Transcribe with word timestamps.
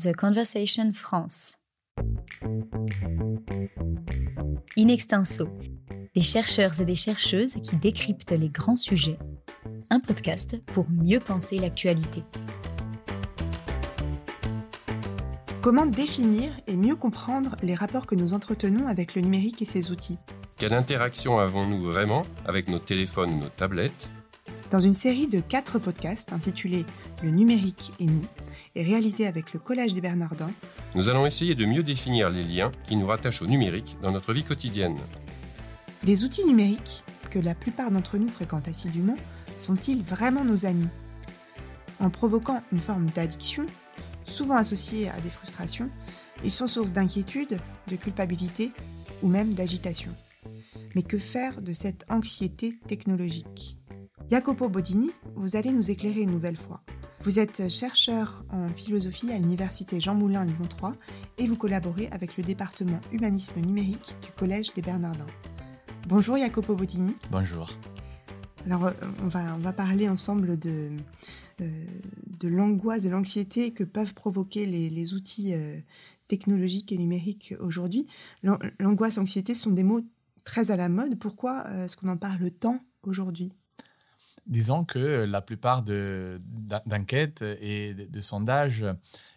The 0.00 0.14
Conversation 0.14 0.92
France. 0.92 1.56
In 4.76 4.86
extenso, 4.86 5.48
des 6.14 6.22
chercheurs 6.22 6.80
et 6.80 6.84
des 6.84 6.94
chercheuses 6.94 7.56
qui 7.64 7.74
décryptent 7.74 8.30
les 8.30 8.48
grands 8.48 8.76
sujets. 8.76 9.18
Un 9.90 9.98
podcast 9.98 10.62
pour 10.66 10.88
mieux 10.88 11.18
penser 11.18 11.58
l'actualité. 11.58 12.22
Comment 15.62 15.86
définir 15.86 16.52
et 16.68 16.76
mieux 16.76 16.94
comprendre 16.94 17.56
les 17.64 17.74
rapports 17.74 18.06
que 18.06 18.14
nous 18.14 18.34
entretenons 18.34 18.86
avec 18.86 19.16
le 19.16 19.22
numérique 19.22 19.62
et 19.62 19.66
ses 19.66 19.90
outils? 19.90 20.18
Quelle 20.58 20.74
interaction 20.74 21.40
avons-nous 21.40 21.82
vraiment 21.82 22.22
avec 22.46 22.68
nos 22.68 22.78
téléphones 22.78 23.32
ou 23.32 23.38
nos 23.40 23.48
tablettes? 23.48 24.12
Dans 24.70 24.80
une 24.80 24.94
série 24.94 25.26
de 25.26 25.40
quatre 25.40 25.80
podcasts 25.80 26.32
intitulés 26.32 26.84
Le 27.24 27.30
numérique 27.30 27.92
et 27.98 28.06
nous, 28.06 28.26
et 28.78 28.84
réalisés 28.84 29.26
avec 29.26 29.52
le 29.52 29.58
Collège 29.58 29.92
des 29.92 30.00
Bernardins, 30.00 30.52
nous 30.94 31.08
allons 31.08 31.26
essayer 31.26 31.56
de 31.56 31.66
mieux 31.66 31.82
définir 31.82 32.30
les 32.30 32.44
liens 32.44 32.70
qui 32.84 32.94
nous 32.94 33.08
rattachent 33.08 33.42
au 33.42 33.46
numérique 33.46 33.98
dans 34.02 34.12
notre 34.12 34.32
vie 34.32 34.44
quotidienne. 34.44 34.96
Les 36.04 36.22
outils 36.22 36.46
numériques, 36.46 37.02
que 37.28 37.40
la 37.40 37.56
plupart 37.56 37.90
d'entre 37.90 38.18
nous 38.18 38.28
fréquentent 38.28 38.68
assidûment, 38.68 39.16
sont-ils 39.56 40.04
vraiment 40.04 40.44
nos 40.44 40.64
amis? 40.64 40.88
En 41.98 42.08
provoquant 42.08 42.62
une 42.70 42.78
forme 42.78 43.06
d'addiction, 43.06 43.66
souvent 44.26 44.54
associée 44.54 45.10
à 45.10 45.20
des 45.20 45.30
frustrations, 45.30 45.90
ils 46.44 46.52
sont 46.52 46.68
source 46.68 46.92
d'inquiétude, 46.92 47.58
de 47.88 47.96
culpabilité 47.96 48.70
ou 49.22 49.28
même 49.28 49.54
d'agitation. 49.54 50.14
Mais 50.94 51.02
que 51.02 51.18
faire 51.18 51.60
de 51.60 51.72
cette 51.72 52.04
anxiété 52.08 52.78
technologique? 52.86 53.76
Jacopo 54.30 54.68
Bodini, 54.68 55.10
vous 55.34 55.56
allez 55.56 55.72
nous 55.72 55.90
éclairer 55.90 56.20
une 56.20 56.30
nouvelle 56.30 56.56
fois. 56.56 56.80
Vous 57.22 57.40
êtes 57.40 57.68
chercheur 57.68 58.44
en 58.50 58.68
philosophie 58.68 59.32
à 59.32 59.38
l'université 59.38 60.00
Jean 60.00 60.14
Moulin 60.14 60.44
Lyon 60.44 60.68
3 60.68 60.94
et 61.38 61.48
vous 61.48 61.56
collaborez 61.56 62.08
avec 62.12 62.36
le 62.36 62.44
département 62.44 63.00
humanisme 63.10 63.60
numérique 63.60 64.16
du 64.22 64.32
Collège 64.32 64.72
des 64.74 64.82
Bernardins. 64.82 65.26
Bonjour 66.06 66.36
Jacopo 66.36 66.76
Bodini. 66.76 67.16
Bonjour. 67.32 67.68
Alors 68.66 68.86
euh, 68.86 68.92
on 69.24 69.26
va, 69.26 69.56
on 69.56 69.58
va 69.58 69.72
parler 69.72 70.08
ensemble 70.08 70.58
de, 70.60 70.92
euh, 71.60 71.84
de 72.38 72.48
l'angoisse, 72.48 73.02
de 73.02 73.10
l'anxiété 73.10 73.72
que 73.72 73.82
peuvent 73.82 74.14
provoquer 74.14 74.64
les, 74.64 74.88
les 74.88 75.12
outils 75.12 75.54
euh, 75.54 75.76
technologiques 76.28 76.92
et 76.92 76.98
numériques 76.98 77.54
aujourd'hui. 77.58 78.06
L'angoisse, 78.44 79.16
l'anxiété 79.16 79.54
sont 79.54 79.72
des 79.72 79.82
mots 79.82 80.02
très 80.44 80.70
à 80.70 80.76
la 80.76 80.88
mode. 80.88 81.18
Pourquoi 81.18 81.68
est-ce 81.82 81.96
qu'on 81.96 82.08
en 82.08 82.16
parle 82.16 82.48
tant 82.52 82.78
aujourd'hui? 83.02 83.52
Disons 84.48 84.84
que 84.84 85.24
la 85.24 85.42
plupart 85.42 85.82
d'enquêtes 85.82 87.42
et 87.42 87.94
de, 87.94 88.20
sondages 88.20 88.84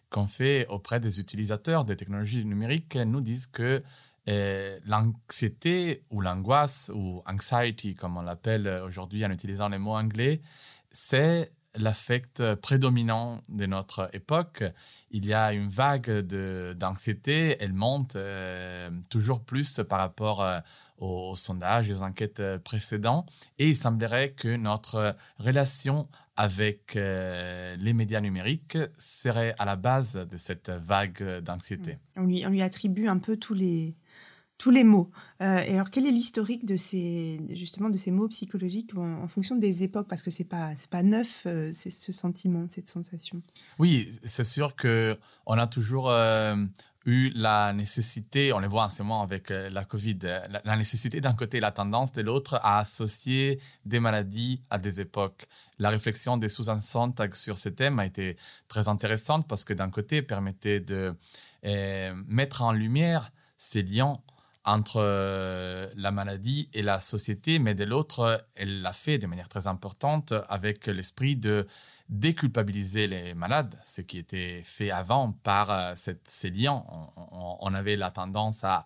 qu'on 0.10 0.28
fait 0.28 0.66
auprès 0.68 1.00
des 1.00 1.20
utilisateurs 1.20 1.86
des 1.86 1.98
technologies 1.98 2.46
numériques 2.46 2.96
nous 2.96 3.22
disent 3.22 3.48
que 3.48 3.84
eh, 4.28 4.78
l'anxiété 4.86 6.04
ou 6.12 6.22
l'angoisse 6.22 6.92
ou 6.94 7.22
anxiety, 7.26 7.96
comme 7.96 8.18
on 8.18 8.22
l'appelle 8.22 8.68
aujourd'hui 8.86 9.26
en 9.26 9.32
utilisant 9.32 9.68
les 9.68 9.80
mots 9.80 9.96
anglais, 9.96 10.42
c'est 10.92 11.52
l'affect 11.76 12.56
prédominant 12.56 13.42
de 13.50 13.66
notre 13.66 14.10
époque. 14.14 14.64
Il 15.12 15.26
y 15.26 15.34
a 15.34 15.54
une 15.54 15.70
vague 15.70 16.10
d'anxiété, 16.76 17.58
elle 17.60 17.74
monte 17.74 18.16
euh, 18.16 18.90
toujours 19.10 19.44
plus 19.44 19.82
par 19.88 20.00
rapport 20.00 20.44
euh, 20.44 20.60
aux, 20.98 21.36
sondages 21.36 21.90
aux 21.90 22.04
enquêtes 22.04 22.42
précédentes. 22.64 23.32
Et 23.58 23.70
il 23.70 23.76
semblerait 23.76 24.32
que 24.32 24.56
notre 24.56 25.16
relation 25.38 26.08
avec 26.36 26.96
euh, 26.96 27.76
les 27.78 27.94
médias 27.94 28.22
numériques 28.22 28.78
serait 28.98 29.56
à 29.60 29.66
la 29.66 29.76
base 29.76 30.28
de 30.30 30.38
cette 30.38 30.70
vague 30.70 31.40
d'anxiété. 31.42 32.00
On 32.16 32.26
lui, 32.26 32.46
on 32.46 32.50
lui 32.50 32.62
attribue 32.62 33.08
un 33.08 33.18
peu 33.18 33.38
tous 33.38 33.54
les, 33.54 33.96
tous 34.62 34.70
les 34.70 34.84
mots. 34.84 35.10
Euh, 35.42 35.58
et 35.62 35.74
alors, 35.74 35.90
quel 35.90 36.06
est 36.06 36.12
l'historique 36.12 36.66
de 36.68 36.78
ces, 36.78 37.42
justement, 37.50 37.90
de 37.90 37.98
ces 37.98 38.12
mots 38.12 38.28
psychologiques 38.28 38.96
en, 38.96 39.28
fonction 39.28 39.56
des 39.56 39.82
époques? 39.82 40.08
Parce 40.08 40.22
que 40.22 40.30
c'est 40.30 40.44
pas, 40.44 40.74
pas 40.92 41.02
neuf, 41.02 41.44
euh, 41.48 41.74
ce 41.74 42.12
sentiment, 42.12 42.68
cette 42.70 42.88
sensation. 42.88 43.42
Oui, 43.80 44.08
c'est 44.24 44.44
sûr 44.44 44.76
que 44.76 45.18
on 45.48 45.58
a 45.58 45.66
toujours 45.66 46.12
euh, 46.12 46.56
eu 47.08 47.32
la 47.34 47.74
nécessité, 47.74 48.54
on 48.54 48.60
le 48.60 48.68
voit 48.68 48.84
en 48.84 48.92
ce 48.92 49.02
moment 49.02 49.24
avec 49.24 49.50
la 49.50 49.84
Covid, 49.84 50.20
la, 50.64 50.76
nécessité 50.76 51.22
d'un 51.22 51.34
côté, 51.34 51.60
la 51.60 51.72
tendance 51.72 52.14
de 52.14 52.22
l'autre 52.22 52.60
à 52.62 52.78
associer 52.78 53.60
des 53.86 54.00
maladies 54.00 54.62
à 54.70 54.78
des 54.78 55.02
époques. 55.02 55.48
La 55.80 55.90
réflexion 55.90 56.38
des 56.38 56.50
sous 56.50 56.66
syntaxe 56.66 57.42
sur 57.42 57.58
ce 57.58 57.70
thème 57.70 57.98
a 57.98 58.06
été 58.06 58.38
très 58.68 58.90
intéressante 58.90 59.48
parce 59.48 59.64
que 59.64 59.74
d'un 59.74 59.90
côté, 59.90 60.22
permettait 60.22 60.82
de 60.82 61.16
mettre 62.28 62.62
en 62.62 62.74
lumière 62.74 63.32
ces 63.58 63.84
liens 63.84 64.20
entre 64.64 64.98
euh, 64.98 65.90
la 65.96 66.12
maladie 66.12 66.70
et 66.74 66.84
la 66.84 67.00
société, 67.00 67.58
mais 67.58 67.74
de 67.74 67.84
l'autre, 67.84 68.46
elle 68.56 68.82
l'a 68.82 68.94
fait 68.94 69.18
de 69.18 69.26
manière 69.26 69.50
très 69.50 69.68
importante 69.68 70.34
avec 70.50 70.86
l'esprit 70.88 71.36
de 71.36 71.68
déculpabiliser 72.10 73.08
les 73.08 73.34
malades, 73.34 73.80
ce 73.84 74.02
qui 74.02 74.18
était 74.20 74.62
fait 74.64 74.92
avant 74.92 75.32
par 75.32 75.72
euh, 75.72 75.94
cette, 75.96 76.28
ces 76.28 76.52
liens. 76.52 76.84
On, 77.32 77.74
avait 77.74 77.96
la 77.96 78.12
tendance 78.12 78.64
à 78.64 78.86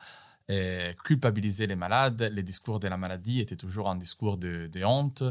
euh, 0.50 0.94
culpabiliser 1.04 1.68
les 1.68 1.76
malades. 1.76 2.30
Les 2.34 2.44
discours 2.44 2.80
de 2.80 2.88
la 2.88 2.98
maladie 2.98 3.42
étaient 3.42 3.58
toujours 3.58 3.90
un 3.90 3.96
discours 3.96 4.38
de, 4.38 4.70
honte 4.86 5.24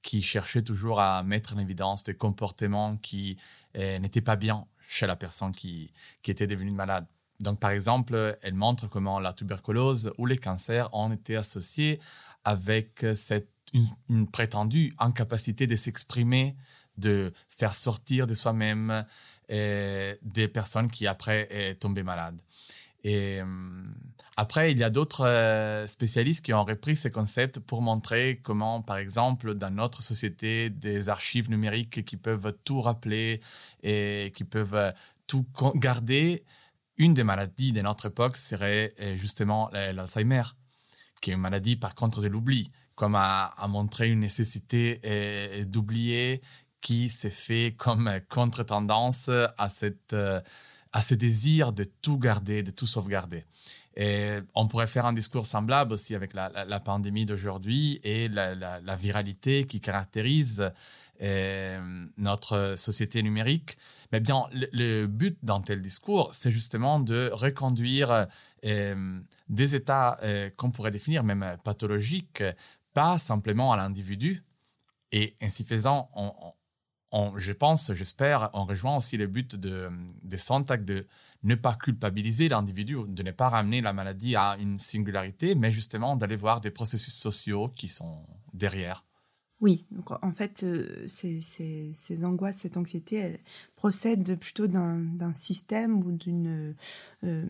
qui 0.00 0.22
cherchait 0.22 0.62
toujours 0.62 1.00
à 1.00 1.22
mettre 1.22 1.54
en 1.54 1.58
évidence 1.58 2.02
des 2.04 2.14
comportements 2.14 2.96
qui 2.96 3.36
n'étaient 3.74 4.20
pas 4.20 4.36
bien 4.36 4.66
chez 4.88 5.06
la 5.06 5.14
personne 5.14 5.52
qui, 5.52 5.92
qui 6.22 6.30
était 6.30 6.48
devenue 6.48 6.72
malade. 6.72 7.06
Donc, 7.42 7.58
par 7.60 7.70
exemple, 7.70 8.38
elle 8.42 8.54
montre 8.54 8.88
comment 8.88 9.20
la 9.20 9.32
tuberculose 9.32 10.12
ou 10.18 10.26
les 10.26 10.38
cancers 10.38 10.88
ont 10.94 11.12
été 11.12 11.36
associés 11.36 12.00
avec 12.44 13.04
cette, 13.14 13.48
une, 14.08 14.26
prétendue 14.26 14.94
incapacité 14.98 15.66
de 15.66 15.76
s'exprimer, 15.76 16.56
de 16.98 17.32
faire 17.48 17.74
sortir 17.74 18.26
de 18.26 18.34
soi-même 18.34 19.04
euh, 19.50 20.14
des 20.22 20.48
personnes 20.48 20.90
qui 20.90 21.06
après 21.06 21.48
sont 21.72 21.88
tombées 21.88 22.02
malades. 22.02 22.40
Et 23.04 23.40
euh, 23.40 23.44
après, 24.36 24.70
il 24.70 24.78
y 24.78 24.84
a 24.84 24.90
d'autres 24.90 25.26
euh, 25.26 25.86
spécialistes 25.86 26.44
qui 26.44 26.52
ont 26.52 26.64
repris 26.64 26.94
ces 26.94 27.10
concepts 27.10 27.58
pour 27.58 27.82
montrer 27.82 28.40
comment, 28.42 28.80
par 28.80 28.98
exemple, 28.98 29.54
dans 29.54 29.70
notre 29.70 30.02
société, 30.02 30.70
des 30.70 31.08
archives 31.08 31.50
numériques 31.50 32.04
qui 32.04 32.16
peuvent 32.16 32.54
tout 32.64 32.80
rappeler 32.80 33.40
et 33.82 34.30
qui 34.34 34.44
peuvent 34.44 34.92
tout 35.26 35.44
garder, 35.74 36.44
une 37.02 37.14
des 37.14 37.24
maladies 37.24 37.72
de 37.72 37.80
notre 37.80 38.06
époque 38.06 38.36
serait 38.36 38.94
euh, 39.00 39.16
justement 39.16 39.68
l'Alzheimer, 39.72 40.44
qui 41.20 41.30
est 41.30 41.34
une 41.34 41.40
maladie 41.40 41.74
par 41.74 41.96
contre 41.96 42.20
de 42.22 42.28
l'oubli, 42.28 42.70
comme 42.94 43.16
a, 43.16 43.52
montré 43.68 44.08
une 44.08 44.20
nécessité 44.20 45.00
euh, 45.04 45.64
d'oublier 45.64 46.40
qui 46.80 47.08
s'est 47.08 47.30
fait 47.30 47.74
comme 47.76 48.08
contre-tendance 48.28 49.28
à, 49.30 49.68
euh, 50.12 50.40
à 50.92 51.02
ce 51.02 51.14
désir 51.14 51.72
de 51.72 51.82
tout 51.82 52.18
garder, 52.18 52.62
de 52.62 52.70
tout 52.70 52.86
sauvegarder. 52.86 53.46
Et 53.96 54.38
on 54.54 54.66
pourrait 54.66 54.86
faire 54.86 55.06
un 55.06 55.12
discours 55.12 55.46
semblable 55.46 55.92
aussi 55.92 56.14
avec 56.14 56.32
la, 56.34 56.80
pandémie 56.80 57.26
d'aujourd'hui 57.26 58.00
et 58.04 58.28
la, 58.28 58.96
viralité 58.96 59.64
qui 59.64 59.80
caractérise 59.80 60.70
notre 62.16 62.74
société 62.76 63.22
numérique. 63.22 63.76
Mais 64.12 64.20
bien, 64.20 64.44
le, 64.52 65.06
but 65.06 65.38
dans 65.42 65.60
tel 65.60 65.80
discours, 65.80 66.30
c'est 66.34 66.50
justement 66.50 67.00
de 67.00 67.30
reconduire 67.32 68.26
euh, 68.64 69.20
des 69.48 69.74
états 69.74 70.18
euh, 70.22 70.50
qu'on 70.56 70.70
pourrait 70.70 70.90
définir 70.90 71.24
même 71.24 71.56
pathologiques, 71.64 72.44
pas 72.92 73.18
simplement 73.18 73.72
à 73.72 73.78
l'individu. 73.78 74.44
Et 75.12 75.34
ainsi 75.40 75.64
faisant, 75.64 76.10
on, 76.14 76.32
je 77.36 77.52
pense, 77.52 77.92
j'espère, 77.92 78.50
on 78.54 78.64
rejoint 78.64 78.96
aussi 78.96 79.16
le 79.16 79.26
but 79.26 79.56
de, 79.56 79.90
des 80.22 80.38
syntaxes 80.38 80.84
de 80.84 81.06
ne 81.42 81.54
pas 81.54 81.74
culpabiliser 81.74 82.48
l'individu, 82.48 82.96
de 83.06 83.22
ne 83.22 83.30
pas 83.32 83.48
ramener 83.48 83.80
la 83.80 83.92
maladie 83.92 84.34
à 84.36 84.56
une 84.58 84.78
singularité, 84.78 85.54
mais 85.54 85.72
justement 85.72 86.16
d'aller 86.16 86.36
voir 86.36 86.60
des 86.60 86.70
processus 86.70 87.14
sociaux 87.14 87.68
qui 87.68 87.88
sont 87.88 88.24
derrière. 88.54 89.02
Oui, 89.62 89.84
donc 89.92 90.10
en 90.24 90.32
fait, 90.32 90.64
euh, 90.64 91.04
ces, 91.06 92.24
angoisses, 92.24 92.56
cette 92.56 92.76
anxiété, 92.76 93.16
elles 93.16 93.38
procèdent 93.76 94.36
plutôt 94.36 94.66
d'un 94.66 95.34
système 95.34 96.04
ou 96.04 96.10
d'une, 96.10 96.74
euh, 97.22 97.46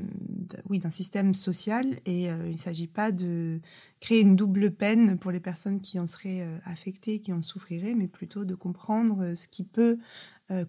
social, 1.33 1.87
et 2.05 2.31
euh, 2.31 2.49
il 2.49 2.53
ne 2.53 2.57
s'agit 2.59 2.87
pas 2.87 3.13
de 3.13 3.61
créer 4.01 4.21
une 4.21 4.37
double 4.37 4.73
peine 4.73 5.19
pour 5.19 5.31
les 5.31 5.41
personnes 5.41 5.81
qui 5.81 5.99
en 5.99 6.07
seraient 6.07 6.47
affectées, 6.67 7.21
qui 7.21 7.33
en 7.33 7.41
souffriraient, 7.41 7.95
mais 7.95 8.09
plutôt 8.09 8.45
de 8.45 8.55
comprendre 8.55 9.35
ce 9.35 9.49
qui 9.49 9.65
peut 9.65 9.99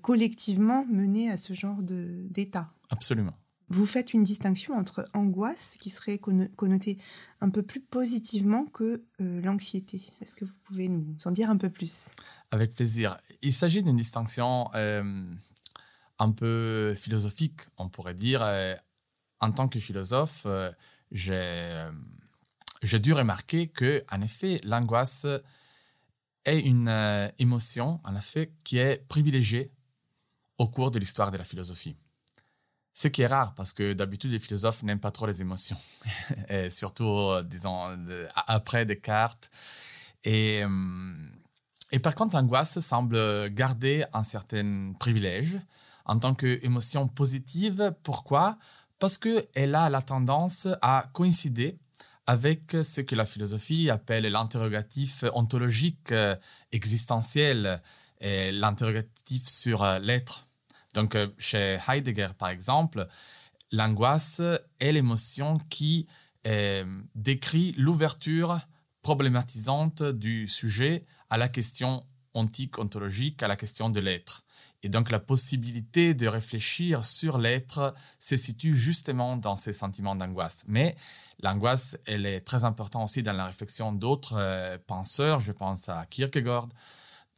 collectivement 0.01 0.85
mener 0.85 1.29
à 1.29 1.35
ce 1.35 1.53
genre 1.53 1.81
d'état. 1.83 2.69
Absolument. 2.89 3.33
Vous 3.69 3.85
faites 3.85 4.13
une 4.13 4.23
distinction 4.23 4.75
entre 4.75 5.09
angoisse, 5.13 5.77
qui 5.81 5.89
serait 5.89 6.17
connotée 6.17 6.97
un 7.41 7.49
peu 7.49 7.63
plus 7.63 7.79
positivement 7.79 8.65
que 8.65 9.03
euh, 9.21 9.41
l'anxiété. 9.41 10.01
Est-ce 10.21 10.33
que 10.33 10.45
vous 10.45 10.53
pouvez 10.63 10.87
nous 10.87 11.15
en 11.25 11.31
dire 11.31 11.49
un 11.49 11.57
peu 11.57 11.69
plus? 11.69 12.09
Avec 12.51 12.75
plaisir. 12.75 13.17
Il 13.41 13.53
s'agit 13.53 13.81
d'une 13.81 13.95
distinction 13.95 14.69
euh, 14.75 15.25
un 16.19 16.31
peu 16.31 16.93
philosophique, 16.95 17.61
on 17.77 17.89
pourrait 17.89 18.13
dire. 18.13 18.41
en 19.39 19.51
tant 19.51 19.67
que 19.67 19.79
philosophe, 19.79 20.45
j'ai 21.11 21.89
dû 22.99 23.13
remarquer 23.13 23.67
que, 23.67 24.03
en 24.11 24.21
effet, 24.21 24.59
l'angoisse 24.63 25.25
est 26.45 26.59
une 26.59 26.87
euh, 26.87 27.27
émotion, 27.39 27.99
en 28.03 28.15
effet, 28.15 28.51
qui 28.63 28.77
est 28.77 29.07
privilégiée 29.07 29.71
au 30.57 30.67
cours 30.67 30.91
de 30.91 30.99
l'histoire 30.99 31.31
de 31.31 31.37
la 31.37 31.43
philosophie. 31.43 31.95
Ce 32.95 33.07
qui 33.07 33.23
est 33.23 33.27
rare 33.27 33.55
parce 33.55 33.73
que 33.73 33.93
d'habitude 33.93 34.31
les 34.31 34.39
philosophes 34.39 34.83
n'aiment 34.83 34.99
pas 34.99 35.09
trop 35.09 35.25
les 35.25 35.41
émotions, 35.41 35.77
surtout 36.69 37.03
euh, 37.05 37.41
disons 37.41 37.97
après 38.45 38.85
Descartes. 38.85 39.49
Et, 40.23 40.63
euh, 40.63 41.13
et 41.91 41.97
par 41.97 42.13
contre, 42.13 42.35
l'angoisse 42.35 42.79
semble 42.81 43.49
garder 43.49 44.05
un 44.13 44.21
certain 44.21 44.93
privilège 44.99 45.59
en 46.05 46.19
tant 46.19 46.35
qu'émotion 46.35 47.07
positive. 47.07 47.95
Pourquoi? 48.03 48.59
Parce 48.99 49.17
qu'elle 49.17 49.73
a 49.73 49.89
la 49.89 50.01
tendance 50.03 50.67
à 50.83 51.09
coïncider 51.13 51.79
avec 52.27 52.77
ce 52.83 53.01
que 53.01 53.15
la 53.15 53.25
philosophie 53.25 53.89
appelle 53.89 54.25
l'interrogatif 54.25 55.25
ontologique 55.33 56.11
euh, 56.11 56.35
existentiel, 56.71 57.81
l'interrogatif 58.21 59.47
sur 59.47 59.83
l'être. 59.99 60.47
Donc, 60.93 61.15
euh, 61.15 61.27
chez 61.37 61.79
Heidegger, 61.87 62.29
par 62.37 62.49
exemple, 62.49 63.07
l'angoisse 63.71 64.41
est 64.79 64.91
l'émotion 64.91 65.59
qui 65.69 66.07
décrit 67.15 67.71
l'ouverture 67.77 68.59
problématisante 69.01 70.03
du 70.03 70.45
sujet 70.49 71.03
à 71.29 71.37
la 71.37 71.47
question 71.47 72.03
ontique, 72.33 72.79
ontologique, 72.79 73.41
à 73.43 73.47
la 73.47 73.55
question 73.55 73.89
de 73.89 74.01
l'être. 74.01 74.43
Et 74.83 74.89
donc 74.89 75.11
la 75.11 75.19
possibilité 75.19 76.13
de 76.13 76.27
réfléchir 76.27 77.05
sur 77.05 77.37
l'être 77.37 77.95
se 78.19 78.35
situe 78.35 78.75
justement 78.75 79.37
dans 79.37 79.55
ces 79.55 79.71
sentiments 79.71 80.15
d'angoisse. 80.15 80.65
Mais 80.67 80.95
l'angoisse, 81.41 81.97
elle 82.05 82.25
est 82.25 82.41
très 82.41 82.65
importante 82.65 83.05
aussi 83.05 83.23
dans 83.23 83.33
la 83.33 83.45
réflexion 83.45 83.93
d'autres 83.93 84.35
euh, 84.37 84.77
penseurs. 84.85 85.39
Je 85.39 85.53
pense 85.53 85.87
à 85.87 86.05
Kierkegaard, 86.09 86.67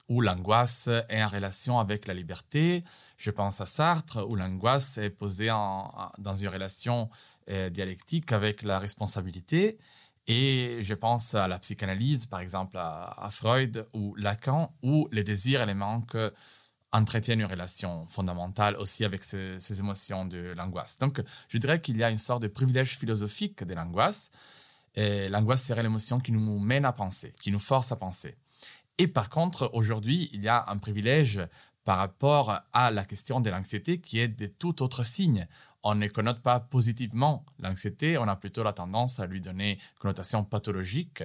où 0.09 0.21
l'angoisse 0.21 0.89
est 1.09 1.23
en 1.23 1.27
relation 1.27 1.79
avec 1.79 2.07
la 2.07 2.13
liberté. 2.13 2.83
Je 3.17 3.31
pense 3.31 3.61
à 3.61 3.65
Sartre, 3.65 4.25
où 4.29 4.35
l'angoisse 4.35 4.97
est 4.97 5.09
posée 5.09 5.47
dans 5.47 6.33
une 6.35 6.49
relation 6.49 7.09
euh, 7.49 7.69
dialectique 7.69 8.31
avec 8.31 8.61
la 8.61 8.79
responsabilité. 8.79 9.77
Et 10.27 10.79
je 10.81 10.93
pense 10.93 11.35
à 11.35 11.47
la 11.47 11.59
psychanalyse, 11.59 12.25
par 12.25 12.39
exemple 12.39 12.77
à, 12.77 13.27
Freud 13.31 13.87
ou 13.93 14.15
Lacan, 14.15 14.73
où 14.81 15.07
les 15.11 15.23
désirs 15.23 15.61
et 15.61 15.65
les 15.65 15.75
manques 15.75 16.17
entretiennent 16.91 17.41
une 17.41 17.45
relation 17.45 18.07
fondamentale 18.07 18.75
aussi 18.77 19.05
avec 19.05 19.23
ces, 19.23 19.79
émotions 19.79 20.25
de 20.25 20.53
l'angoisse. 20.55 20.97
Donc, 20.97 21.21
je 21.49 21.57
dirais 21.57 21.81
qu'il 21.81 21.97
y 21.97 22.03
a 22.03 22.09
une 22.09 22.17
sorte 22.17 22.41
de 22.41 22.47
privilège 22.47 22.97
philosophique 22.97 23.63
de 23.63 23.73
l'angoisse. 23.73 24.31
L'angoisse 24.95 25.65
serait 25.65 25.83
l'émotion 25.83 26.19
qui 26.19 26.31
nous 26.31 26.59
mène 26.59 26.85
à 26.85 26.93
penser, 26.93 27.33
qui 27.41 27.51
nous 27.51 27.59
force 27.59 27.91
à 27.91 27.97
penser. 27.97 28.37
Et 28.97 29.07
par 29.07 29.29
contre, 29.29 29.69
aujourd'hui, 29.73 30.29
il 30.33 30.43
y 30.43 30.47
a 30.47 30.65
un 30.67 30.77
privilège 30.77 31.41
par 31.83 31.97
rapport 31.97 32.61
à 32.73 32.91
la 32.91 33.05
question 33.05 33.39
de 33.39 33.49
l'anxiété 33.49 33.99
qui 33.99 34.19
est 34.19 34.27
de 34.27 34.47
tout 34.47 34.81
autre 34.81 35.05
signe. 35.05 35.47
On 35.83 35.95
ne 35.95 36.07
connote 36.07 36.41
pas 36.41 36.59
positivement 36.59 37.45
l'anxiété, 37.59 38.17
on 38.17 38.27
a 38.27 38.35
plutôt 38.35 38.63
la 38.63 38.73
tendance 38.73 39.19
à 39.19 39.27
lui 39.27 39.39
donner 39.39 39.73
une 39.73 39.99
connotation 39.99 40.43
pathologique. 40.43 41.23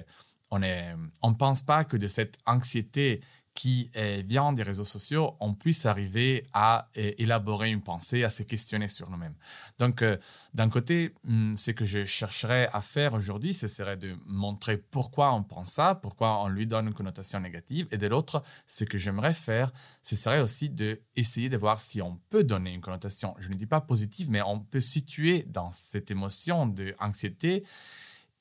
On 0.51 0.59
ne 0.59 1.33
pense 1.37 1.63
pas 1.63 1.83
que 1.83 1.97
de 1.97 2.07
cette 2.07 2.37
anxiété 2.45 3.21
qui 3.61 3.91
vient 4.25 4.53
des 4.53 4.63
réseaux 4.63 4.83
sociaux, 4.83 5.35
on 5.39 5.53
puisse 5.53 5.85
arriver 5.85 6.47
à 6.51 6.87
élaborer 6.95 7.69
une 7.69 7.83
pensée, 7.83 8.23
à 8.23 8.31
se 8.31 8.41
questionner 8.41 8.87
sur 8.87 9.11
nous-mêmes. 9.11 9.35
Donc, 9.77 10.01
euh, 10.01 10.17
d'un 10.55 10.67
côté, 10.67 11.13
hmm, 11.25 11.55
ce 11.57 11.69
que 11.69 11.85
je 11.85 12.03
chercherais 12.03 12.69
à 12.73 12.81
faire 12.81 13.13
aujourd'hui, 13.13 13.53
ce 13.53 13.67
serait 13.67 13.97
de 13.97 14.17
montrer 14.25 14.77
pourquoi 14.77 15.31
on 15.35 15.43
pense 15.43 15.73
ça, 15.73 15.93
pourquoi 15.93 16.41
on 16.41 16.47
lui 16.47 16.65
donne 16.65 16.87
une 16.87 16.95
connotation 16.95 17.39
négative, 17.39 17.87
et 17.91 17.99
de 17.99 18.07
l'autre, 18.07 18.41
ce 18.65 18.83
que 18.83 18.97
j'aimerais 18.97 19.35
faire, 19.35 19.71
ce 20.01 20.15
serait 20.15 20.41
aussi 20.41 20.71
d'essayer 20.71 21.49
de 21.49 21.57
voir 21.57 21.79
si 21.79 22.01
on 22.01 22.19
peut 22.31 22.43
donner 22.43 22.73
une 22.73 22.81
connotation, 22.81 23.35
je 23.37 23.49
ne 23.49 23.53
dis 23.53 23.67
pas 23.67 23.81
positive, 23.81 24.31
mais 24.31 24.41
on 24.41 24.59
peut 24.59 24.79
situer 24.79 25.45
dans 25.49 25.69
cette 25.69 26.09
émotion 26.09 26.65
d'anxiété 26.65 27.63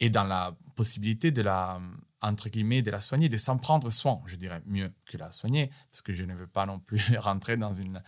et 0.01 0.11
dans 0.11 0.25
la 0.25 0.57
possibilité 0.75 1.31
de 1.31 1.43
la 1.43 1.81
entre 2.23 2.51
guillemets, 2.51 2.83
de 2.83 2.91
la 2.91 3.01
soigner, 3.01 3.29
de 3.29 3.37
s'en 3.37 3.59
prendre 3.59 3.91
soin, 3.91 4.21
je 4.27 4.37
dirais 4.37 4.61
mieux 4.67 4.93
que 5.07 5.17
la 5.17 5.31
soigner, 5.31 5.71
parce 5.91 6.03
que 6.03 6.13
je 6.13 6.25
ne 6.25 6.35
veux 6.35 6.47
pas 6.47 6.67
non 6.67 6.79
plus 6.79 7.01
rentrer 7.19 7.57
dans, 7.57 7.73
une, 7.73 8.03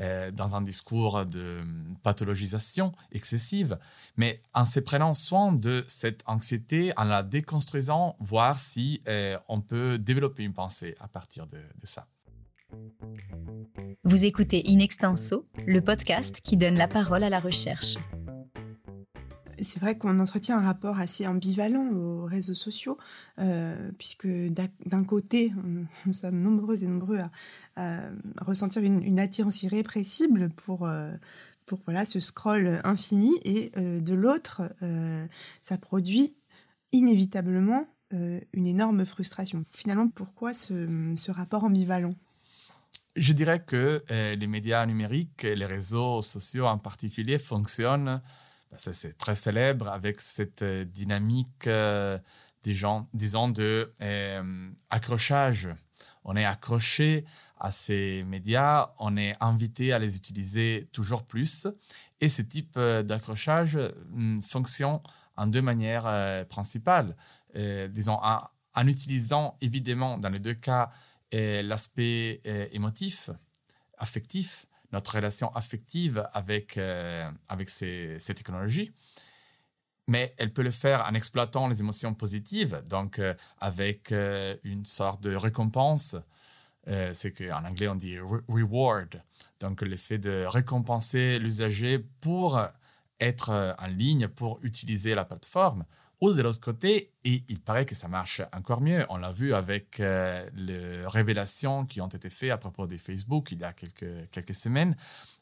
euh, 0.00 0.30
dans 0.30 0.56
un 0.56 0.62
discours 0.62 1.24
de 1.24 1.62
pathologisation 2.02 2.92
excessive, 3.12 3.78
mais 4.16 4.42
en 4.54 4.64
se 4.64 4.80
prenant 4.80 5.14
soin 5.14 5.52
de 5.52 5.84
cette 5.88 6.22
anxiété, 6.26 6.92
en 6.96 7.04
la 7.04 7.22
déconstruisant, 7.22 8.16
voir 8.18 8.58
si 8.58 9.02
euh, 9.08 9.38
on 9.48 9.60
peut 9.60 9.98
développer 9.98 10.42
une 10.42 10.54
pensée 10.54 10.96
à 11.00 11.08
partir 11.08 11.46
de, 11.46 11.58
de 11.58 11.86
ça. 11.86 12.08
Vous 14.04 14.24
écoutez 14.24 14.64
In 14.66 14.78
Extenso, 14.78 15.46
le 15.66 15.80
podcast 15.82 16.40
qui 16.42 16.56
donne 16.56 16.76
la 16.76 16.88
parole 16.88 17.22
à 17.22 17.28
la 17.28 17.38
recherche 17.38 17.96
c'est 19.62 19.80
vrai 19.80 19.96
qu'on 19.96 20.18
entretient 20.20 20.58
un 20.58 20.62
rapport 20.62 20.98
assez 20.98 21.26
ambivalent 21.26 21.90
aux 21.92 22.24
réseaux 22.24 22.54
sociaux, 22.54 22.98
euh, 23.38 23.90
puisque 23.98 24.26
d'un 24.26 25.04
côté, 25.04 25.52
nous 26.06 26.12
sommes 26.12 26.40
nombreux 26.40 26.82
et 26.82 26.86
nombreux 26.86 27.20
à, 27.76 28.10
ressentir 28.40 28.82
une, 28.82 29.18
attirance 29.18 29.62
irrépressible 29.62 30.50
pour, 30.50 30.86
euh, 30.86 31.12
pour 31.66 31.78
voilà, 31.84 32.04
ce 32.04 32.20
scroll 32.20 32.80
infini, 32.84 33.32
et 33.44 33.72
euh, 33.76 34.00
de 34.00 34.14
l'autre, 34.14 34.62
ça 35.62 35.78
produit 35.78 36.36
inévitablement 36.92 37.86
une 38.10 38.66
énorme 38.66 39.06
frustration. 39.06 39.64
Finalement, 39.70 40.08
pourquoi 40.08 40.52
ce, 40.52 41.14
ce 41.16 41.30
rapport 41.30 41.64
ambivalent? 41.64 42.14
Je 43.16 43.32
dirais 43.32 43.62
que 43.64 44.02
les 44.10 44.46
médias 44.46 44.84
numériques 44.84 45.44
les 45.44 45.64
réseaux 45.64 46.20
sociaux 46.20 46.66
en 46.66 46.76
particulier 46.76 47.38
fonctionnent 47.38 48.20
c'est 48.76 49.16
très 49.18 49.34
célèbre 49.34 49.88
avec 49.88 50.20
cette 50.20 50.62
euh, 50.62 50.84
dynamique 50.84 51.66
euh, 51.66 52.18
des 52.62 52.74
gens, 52.74 53.08
disons, 53.12 53.48
de 53.48 53.92
euh, 54.02 54.70
accrochage. 54.90 55.68
On 56.24 56.36
est 56.36 56.44
accroché 56.44 57.24
à 57.58 57.70
ces 57.70 58.24
médias, 58.24 58.92
on 58.98 59.16
est 59.16 59.36
invité 59.40 59.92
à 59.92 59.98
les 59.98 60.16
utiliser 60.16 60.88
toujours 60.92 61.24
plus. 61.24 61.66
Et 62.20 62.28
ce 62.28 62.42
type 62.42 62.78
d'accrochage 62.78 63.78
hmm, 64.10 64.40
fonctionne 64.40 65.00
en 65.36 65.46
deux 65.46 65.62
manières 65.62 66.46
principales. 66.48 67.16
disons, 67.90 68.18
en, 68.22 68.86
utilisant 68.86 69.56
évidemment, 69.60 70.18
dans 70.18 70.28
les 70.28 70.38
deux 70.38 70.54
cas, 70.54 70.90
l'aspect 71.32 72.40
émotif, 72.72 73.30
affectif, 73.98 74.66
notre 74.92 75.14
relation 75.14 75.54
affective 75.54 76.28
avec, 76.32 76.76
euh, 76.78 77.30
avec 77.48 77.68
ces, 77.70 78.18
technologies. 78.34 78.92
Mais 80.08 80.34
elle 80.36 80.52
peut 80.52 80.62
le 80.62 80.70
faire 80.70 81.06
en 81.08 81.14
exploitant 81.14 81.68
les 81.68 81.80
émotions 81.80 82.12
positives, 82.14 82.82
donc 82.88 83.18
euh, 83.18 83.34
avec 83.58 84.12
euh, 84.12 84.56
une 84.64 84.84
sorte 84.84 85.22
de 85.22 85.34
récompense. 85.34 86.16
c'est 87.12 87.32
qu'en 87.32 87.64
anglais 87.64 87.86
on 87.86 87.94
dit 87.94 88.18
reward, 88.48 89.22
donc 89.60 89.82
l'effet 89.82 90.18
de 90.18 90.44
récompenser 90.48 91.38
l'usager 91.38 92.00
pour 92.20 92.60
être 93.20 93.76
en 93.78 93.86
ligne, 93.86 94.26
pour 94.26 94.58
utiliser 94.64 95.14
la 95.14 95.24
plateforme 95.24 95.84
de 96.30 96.40
l'autre 96.42 96.60
côté, 96.60 97.10
et 97.24 97.42
il 97.48 97.58
paraît 97.60 97.84
que 97.84 97.96
ça 97.96 98.06
marche 98.06 98.42
encore 98.52 98.80
mieux. 98.80 99.04
On 99.08 99.16
l'a 99.16 99.32
vu 99.32 99.54
avec 99.54 99.98
euh, 99.98 100.48
les 100.54 101.04
révélations 101.06 101.84
qui 101.84 102.00
ont 102.00 102.06
été 102.06 102.30
faites 102.30 102.52
à 102.52 102.58
propos 102.58 102.86
de 102.86 102.96
Facebook 102.96 103.50
il 103.50 103.60
y 103.60 103.64
a 103.64 103.72
quelques, 103.72 104.54
semaines, 104.54 104.96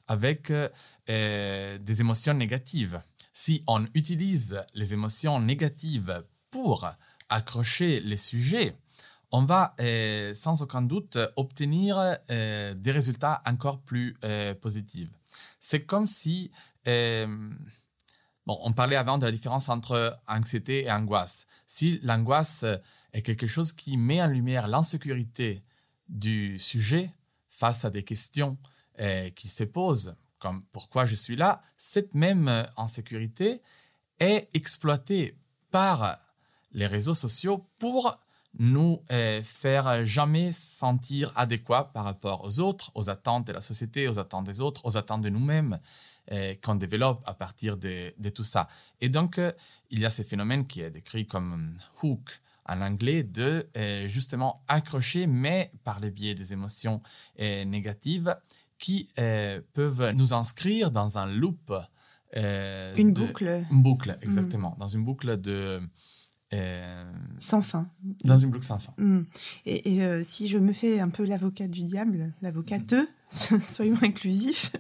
avec 0.09 0.51
euh, 0.51 1.79
des 1.79 2.01
émotions 2.01 2.33
négatives. 2.33 3.01
Si 3.35 3.63
on 3.67 3.87
utilise 3.95 4.65
les 4.75 4.95
émotions 4.95 5.39
négatives 5.39 6.25
pour 6.49 6.91
accrocher 7.29 8.01
les 8.01 8.17
sujets, 8.17 8.75
on 9.33 9.45
va 9.45 9.75
euh, 9.81 10.33
sans 10.35 10.63
aucun 10.63 10.83
doute 10.83 11.19
obtenir 11.37 12.17
des 12.29 12.91
résultats 12.91 13.43
encore 13.47 13.81
plus 13.81 14.17
positifs. 14.61 15.11
C'est 15.61 15.85
comme 15.85 16.07
si 16.07 16.51
on 18.63 18.73
parlait 18.73 18.97
avant 18.97 19.19
de 19.19 19.25
la 19.25 19.33
différence 19.33 19.69
entre 19.69 20.19
anxiété 20.27 20.85
et 20.85 20.93
angoisse. 20.93 21.47
Si 21.67 22.01
l'angoisse 22.03 22.65
est 23.13 23.23
quelque 23.23 23.47
chose 23.47 23.73
qui 23.73 23.97
met 23.97 24.23
en 24.23 24.27
lumière 24.27 24.69
l'insécurité 24.69 25.63
du 26.09 26.59
sujet 26.59 27.11
face 27.49 27.85
à 27.85 27.91
des 27.91 28.03
questions 28.03 28.59
euh, 29.01 29.31
qui 29.31 29.49
se 29.49 29.65
posent, 29.65 30.17
comme 30.39 30.65
pourquoi 30.73 31.05
je 31.07 31.15
suis 31.15 31.37
là, 31.37 31.63
cette 31.77 32.15
même 32.15 32.67
insécurité 32.77 33.61
est 34.19 34.49
exploitée 34.55 35.37
par 35.71 36.19
les 36.73 36.87
réseaux 36.87 37.15
sociaux 37.15 37.67
pour 37.79 38.17
nous 38.59 39.03
euh, 39.13 39.43
faire 39.43 40.05
jamais 40.05 40.53
sentir 40.53 41.33
adéquats 41.37 41.91
par 41.95 42.05
rapport 42.05 42.45
aux 42.45 42.61
autres, 42.61 42.91
aux 42.95 43.09
attentes 43.09 43.47
de 43.47 43.53
la 43.53 43.61
société, 43.61 44.09
aux 44.09 44.19
attentes 44.19 44.45
des 44.45 44.61
autres, 44.61 44.85
aux 44.85 44.97
attentes 44.97 45.23
de 45.23 45.31
nous-mêmes 45.31 45.79
euh, 46.33 46.55
qu'on 46.63 46.75
développe 46.75 47.23
à 47.27 47.35
partir 47.35 47.77
de, 47.77 48.13
tout 48.35 48.45
ça. 48.45 48.69
Et 49.01 49.09
donc, 49.09 49.39
euh, 49.39 49.53
il 49.91 50.01
y 50.01 50.07
a 50.07 50.11
ce 50.11 50.23
phénomène 50.23 50.67
qui 50.67 50.81
est 50.81 50.91
décrit 50.91 51.27
comme 51.27 51.77
hook 52.03 52.41
en 52.67 52.83
anglais 52.83 53.25
de 53.25 53.67
justement 54.07 54.63
accrocher, 54.69 55.27
mais 55.27 55.73
par 55.83 55.99
le 55.99 56.09
biais 56.11 56.35
des 56.37 56.53
émotions 56.53 57.01
négatives 57.39 58.37
qui 58.79 59.09
peuvent 59.73 60.13
nous 60.15 60.35
inscrire 60.35 60.93
dans 60.93 61.19
un 61.19 61.27
loop. 61.27 61.73
une 62.37 63.13
boucle. 63.13 63.65
Une 63.73 63.83
boucle, 63.83 64.17
exactement. 64.23 64.77
Dans 64.79 64.87
une 64.87 65.05
boucle 65.05 65.41
de 65.41 65.81
euh, 66.53 67.05
sans 67.39 67.63
fin. 67.63 67.89
Dans 68.25 68.37
une 68.37 68.51
boucle 68.51 68.65
sans 68.65 68.79
fin. 68.79 68.93
Mm. 68.99 69.23
Et, 69.67 70.03
euh, 70.03 70.23
si 70.25 70.49
je 70.49 70.59
me 70.59 70.73
fais 70.73 70.99
un 70.99 71.09
peu 71.09 71.25
l'avocat 71.25 71.69
du 71.69 71.83
diable, 71.83 72.33
l'avocate, 72.43 72.93
mm. 72.93 73.61
soyons 73.69 73.99
inclusifs, 74.03 74.73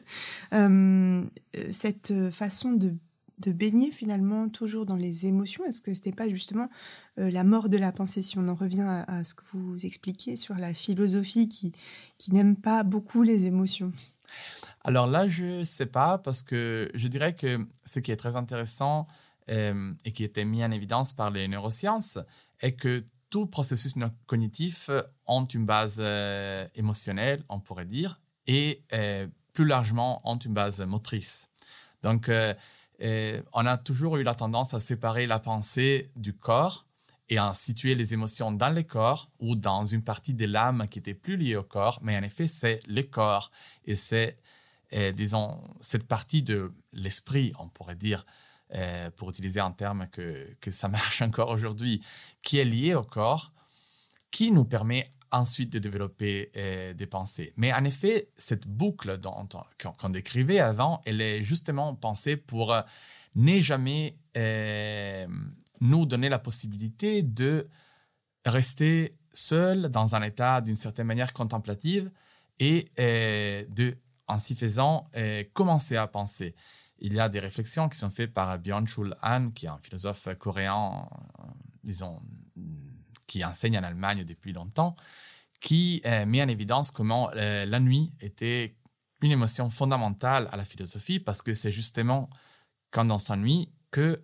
euh, 0.52 1.24
cette 1.70 2.30
façon 2.30 2.72
de, 2.72 2.96
de, 3.38 3.52
baigner 3.52 3.92
finalement 3.92 4.48
toujours 4.48 4.84
dans 4.84 4.96
les 4.96 5.26
émotions, 5.26 5.64
est-ce 5.64 5.80
que 5.80 5.94
ce 5.94 6.00
n'était 6.00 6.12
pas 6.12 6.28
justement 6.28 6.68
la 7.16 7.44
mort 7.44 7.68
de 7.68 7.76
la 7.76 7.92
pensée? 7.92 8.22
Si 8.22 8.36
on 8.36 8.48
en 8.48 8.54
revient 8.54 9.04
à, 9.06 9.22
ce 9.22 9.34
que 9.34 9.42
vous 9.52 9.76
expliquiez 9.86 10.36
sur 10.36 10.56
la 10.56 10.74
philosophie 10.74 11.48
qui, 11.48 11.72
qui 12.18 12.32
n'aime 12.32 12.56
pas 12.56 12.82
beaucoup 12.82 13.22
les 13.22 13.44
émotions. 13.44 13.92
Alors 14.82 15.06
là, 15.06 15.26
je 15.28 15.44
ne 15.44 15.64
sais 15.64 15.86
pas, 15.86 16.18
parce 16.18 16.42
que 16.42 16.90
je 16.94 17.08
dirais 17.08 17.34
que 17.34 17.66
ce 17.84 18.00
qui 18.00 18.12
est 18.12 18.16
très 18.16 18.36
intéressant, 18.36 19.06
euh, 19.50 19.92
et 20.04 20.12
qui 20.12 20.22
était 20.22 20.44
mis 20.44 20.62
en 20.64 20.70
évidence 20.70 21.12
par 21.12 21.30
les 21.30 21.48
neurosciences 21.48 22.18
est 22.60 22.72
que 22.72 23.04
tout 23.30 23.46
processus 23.46 23.94
cognitif 24.26 24.90
ont 25.26 25.44
une 25.44 25.64
base 25.64 25.98
euh, 26.00 26.66
émotionnelle, 26.74 27.42
on 27.48 27.58
pourrait 27.58 27.86
dire, 27.86 28.20
et 28.46 28.84
euh, 28.92 29.26
plus 29.52 29.64
largement 29.64 30.20
ont 30.28 30.38
une 30.38 30.52
base 30.52 30.80
motrice. 30.82 31.48
Donc, 32.02 32.30
on 32.30 33.66
a 33.66 33.76
toujours 33.76 34.16
eu 34.18 34.22
la 34.22 34.34
tendance 34.34 34.74
à 34.74 34.80
séparer 34.80 35.26
la 35.26 35.38
pensée 35.38 36.10
du 36.16 36.34
corps 36.34 36.86
et 37.28 37.38
à 37.38 37.52
situer 37.52 37.94
les 37.94 38.14
émotions 38.14 38.52
dans 38.52 38.70
le 38.70 38.82
corps 38.82 39.30
ou 39.38 39.56
dans 39.56 39.84
une 39.84 40.02
partie 40.02 40.34
de 40.34 40.46
l'âme 40.46 40.86
qui 40.88 40.98
était 40.98 41.14
plus 41.14 41.36
liée 41.36 41.56
au 41.56 41.62
corps, 41.62 41.98
mais 42.02 42.16
en 42.16 42.22
effet, 42.22 42.46
c'est 42.46 42.80
le 42.86 43.02
corps 43.02 43.50
et 43.84 43.96
c'est, 43.96 44.38
disons, 45.14 45.60
cette 45.80 46.06
partie 46.06 46.42
de 46.42 46.72
l'esprit, 46.92 47.52
on 47.58 47.68
pourrait 47.68 47.96
dire, 47.96 48.24
euh, 48.74 49.10
pour 49.16 49.30
utiliser 49.30 49.58
un 49.58 49.72
terme 49.72 50.06
que, 50.12 50.54
ça 50.70 50.88
marche 50.88 51.22
encore 51.22 51.50
aujourd'hui, 51.50 52.00
qui 52.42 52.58
est 52.58 52.64
lié 52.64 52.94
au 52.94 53.02
corps, 53.02 53.52
qui 54.30 54.52
nous 54.52 54.64
permet 54.64 55.12
ensuite 55.32 55.72
de 55.72 55.78
développer 55.80 56.52
euh, 56.56 56.92
des 56.94 57.06
pensées. 57.06 57.52
Mais 57.56 57.72
en 57.72 57.84
effet, 57.84 58.28
cette 58.36 58.68
boucle 58.68 59.18
qu'on 59.98 60.08
décrivait 60.08 60.60
avant, 60.60 61.00
elle 61.04 61.20
est 61.20 61.42
justement 61.42 61.94
pensée 61.96 62.36
pour 62.36 62.72
euh, 62.72 62.82
ne 63.34 63.58
jamais 63.60 64.16
nous 65.80 66.06
donner 66.06 66.28
la 66.28 66.38
possibilité 66.38 67.22
de 67.22 67.66
rester 68.44 69.16
seul 69.32 69.88
dans 69.88 70.14
un 70.14 70.22
état 70.22 70.60
d'une 70.60 70.74
certaine 70.74 71.06
manière 71.06 71.32
contemplative 71.32 72.10
et 72.58 72.88
de, 73.68 73.96
en 74.26 74.38
s'y 74.38 74.54
faisant, 74.54 75.08
commencer 75.54 75.96
à 75.96 76.06
penser 76.06 76.54
il 77.00 77.14
y 77.14 77.20
a 77.20 77.28
des 77.28 77.40
réflexions 77.40 77.88
qui 77.88 77.98
sont 77.98 78.10
faites 78.10 78.32
par 78.32 78.58
Byung-Chul 78.58 79.14
Han, 79.22 79.50
qui 79.50 79.66
est 79.66 79.70
un 79.70 79.78
philosophe 79.82 80.28
coréen, 80.38 81.08
euh, 81.38 81.44
disons, 81.82 82.20
qui 83.26 83.44
enseigne 83.44 83.78
en 83.78 83.82
Allemagne 83.82 84.24
depuis 84.24 84.52
longtemps, 84.52 84.94
qui 85.60 86.02
euh, 86.04 86.26
met 86.26 86.42
en 86.42 86.48
évidence 86.48 86.90
comment 86.90 87.30
euh, 87.34 87.64
la 87.64 87.80
nuit 87.80 88.12
était 88.20 88.76
une 89.22 89.32
émotion 89.32 89.70
fondamentale 89.70 90.48
à 90.52 90.56
la 90.56 90.64
philosophie, 90.64 91.20
parce 91.20 91.42
que 91.42 91.54
c'est 91.54 91.70
justement 91.70 92.30
quand 92.90 93.10
on 93.10 93.18
s'ennuie 93.18 93.70
que 93.90 94.22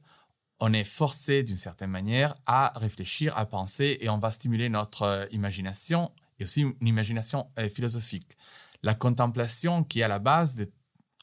on 0.59 0.73
est 0.73 0.85
forcé 0.85 1.42
d'une 1.42 1.59
certaine 1.59 1.90
manière 1.90 2.35
à 2.47 2.73
réfléchir, 2.76 3.37
à 3.37 3.45
penser, 3.45 3.99
et 4.00 4.09
on 4.09 4.16
va 4.16 4.30
stimuler 4.30 4.71
notre 4.71 5.28
imagination 5.30 6.12
et 6.38 6.45
aussi 6.45 6.62
une 6.62 6.75
imagination 6.80 7.50
philosophique. 7.71 8.38
La 8.83 8.95
contemplation 8.95 9.85
qui 9.85 10.00
est 10.00 10.02
à 10.02 10.09
la 10.09 10.18
base 10.18 10.54
de 10.54 10.71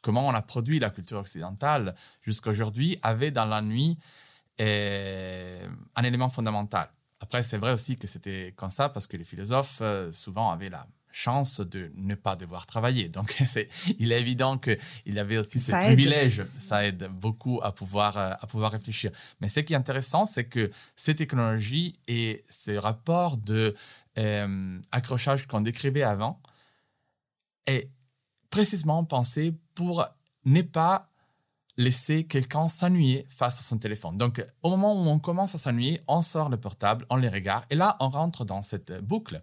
comment 0.03 0.27
on 0.27 0.33
a 0.35 0.41
produit 0.43 0.77
la 0.77 0.91
culture 0.91 1.17
occidentale 1.17 1.95
jusqu'à 2.21 2.51
aujourd'hui 2.51 2.99
avait 3.01 3.31
dans 3.31 3.45
la 3.45 3.63
nuit 3.63 3.97
euh, 4.61 5.67
un 5.95 6.03
élément 6.03 6.29
fondamental. 6.29 6.85
Après, 7.19 7.41
c'est 7.41 7.57
vrai 7.57 7.71
aussi 7.71 7.97
que 7.97 8.05
c'était 8.05 8.53
comme 8.55 8.69
ça 8.69 8.89
parce 8.89 9.07
que 9.07 9.17
les 9.17 9.23
philosophes 9.23 9.79
euh, 9.81 10.11
souvent 10.11 10.51
avaient 10.51 10.69
la 10.69 10.85
chance 11.11 11.61
de 11.61 11.91
ne 11.95 12.15
pas 12.15 12.35
devoir 12.35 12.65
travailler. 12.65 13.07
Donc, 13.07 13.41
il 13.99 14.11
est 14.11 14.19
évident 14.19 14.57
qu'il 14.57 14.77
y 15.05 15.19
avait 15.19 15.37
aussi 15.37 15.59
ce 15.59 15.71
privilège. 15.71 16.45
Ça 16.57 16.85
aide 16.85 17.07
beaucoup 17.07 17.61
à 17.63 17.71
pouvoir, 17.71 18.17
euh, 18.17 18.33
à 18.39 18.45
pouvoir 18.45 18.73
réfléchir. 18.73 19.09
Mais 19.39 19.47
ce 19.47 19.61
qui 19.61 19.73
est 19.73 19.77
intéressant, 19.77 20.25
c'est 20.25 20.45
que 20.45 20.69
ces 20.95 21.15
technologies 21.15 21.95
et 22.07 22.43
ces 22.49 22.77
rapports 22.77 23.37
de 23.37 23.73
accrochage 24.91 25.47
qu'on 25.47 25.61
décrivait 25.61 26.03
avant 26.03 26.39
est 27.65 27.89
précisément 28.53 29.03
pensé 29.03 29.55
pour 29.73 30.05
ne 30.45 30.61
pas 30.61 31.09
laisser 31.75 32.25
quelqu'un 32.25 32.67
s'ennuyer 32.67 33.25
face 33.27 33.57
à 33.57 33.63
son 33.63 33.79
téléphone. 33.79 34.15
Donc, 34.15 34.45
au 34.61 34.69
moment 34.69 34.93
où 34.93 35.07
on 35.07 35.17
commence 35.17 35.55
à 35.55 35.57
s'ennuyer, 35.57 36.03
on 36.07 36.21
sort 36.21 36.49
le 36.49 36.57
portable, 36.57 37.03
on 37.09 37.15
les 37.15 37.29
regarde, 37.29 37.65
et 37.71 37.75
là, 37.75 37.97
on 37.99 38.09
rentre 38.09 38.45
dans 38.45 38.61
cette 38.61 39.01
boucle. 39.01 39.41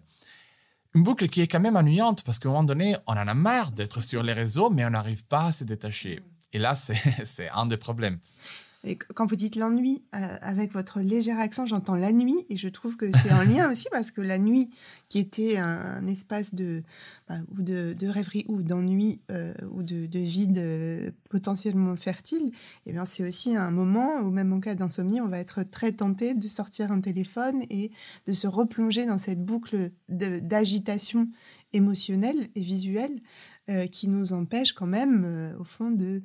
Une 0.93 1.03
boucle 1.03 1.27
qui 1.27 1.41
est 1.41 1.47
quand 1.47 1.59
même 1.59 1.75
ennuyante 1.75 2.23
parce 2.23 2.39
qu'à 2.39 2.47
un 2.47 2.53
moment 2.53 2.63
donné, 2.63 2.95
on 3.05 3.11
en 3.11 3.27
a 3.27 3.33
marre 3.33 3.73
d'être 3.73 4.01
sur 4.01 4.23
les 4.23 4.31
réseaux, 4.31 4.69
mais 4.69 4.85
on 4.85 4.91
n'arrive 4.91 5.25
pas 5.25 5.47
à 5.47 5.51
se 5.51 5.65
détacher. 5.65 6.21
Et 6.53 6.57
là, 6.57 6.73
c'est 6.75 7.49
un 7.49 7.65
des 7.65 7.77
problèmes. 7.77 8.17
Quand 9.13 9.27
vous 9.27 9.35
dites 9.35 9.55
l'ennui, 9.55 10.01
euh, 10.15 10.37
avec 10.41 10.73
votre 10.73 11.01
léger 11.01 11.33
accent, 11.33 11.67
j'entends 11.67 11.95
la 11.95 12.11
nuit, 12.11 12.47
et 12.49 12.57
je 12.57 12.67
trouve 12.67 12.97
que 12.97 13.11
c'est 13.15 13.29
un 13.29 13.43
lien 13.43 13.69
aussi 13.71 13.87
parce 13.91 14.09
que 14.09 14.21
la 14.21 14.39
nuit, 14.39 14.71
qui 15.07 15.19
était 15.19 15.57
un, 15.57 16.07
espace 16.07 16.55
de, 16.55 16.81
bah, 17.29 17.37
ou 17.55 17.61
de, 17.61 18.07
rêverie 18.07 18.43
ou 18.47 18.63
d'ennui 18.63 19.21
euh, 19.29 19.53
ou 19.71 19.83
de, 19.83 20.07
vide 20.19 20.57
euh, 20.57 21.11
potentiellement 21.29 21.95
fertile, 21.95 22.51
eh 22.87 22.91
bien 22.91 23.05
c'est 23.05 23.27
aussi 23.27 23.55
un 23.55 23.69
moment 23.69 24.19
où 24.21 24.31
même 24.31 24.51
en 24.51 24.59
cas 24.59 24.73
d'insomnie, 24.73 25.21
on 25.21 25.27
va 25.27 25.37
être 25.37 25.61
très 25.61 25.91
tenté 25.91 26.33
de 26.33 26.47
sortir 26.47 26.91
un 26.91 27.01
téléphone 27.01 27.61
et 27.69 27.91
de 28.25 28.33
se 28.33 28.47
replonger 28.47 29.05
dans 29.05 29.19
cette 29.19 29.45
boucle 29.45 29.91
d'agitation 30.09 31.29
émotionnelle 31.73 32.49
et 32.55 32.61
visuelle 32.61 33.21
qui 33.91 34.09
nous 34.09 34.33
empêche 34.33 34.73
quand 34.73 34.87
même, 34.87 35.55
au 35.57 35.63
fond, 35.63 35.91
de 35.91 36.21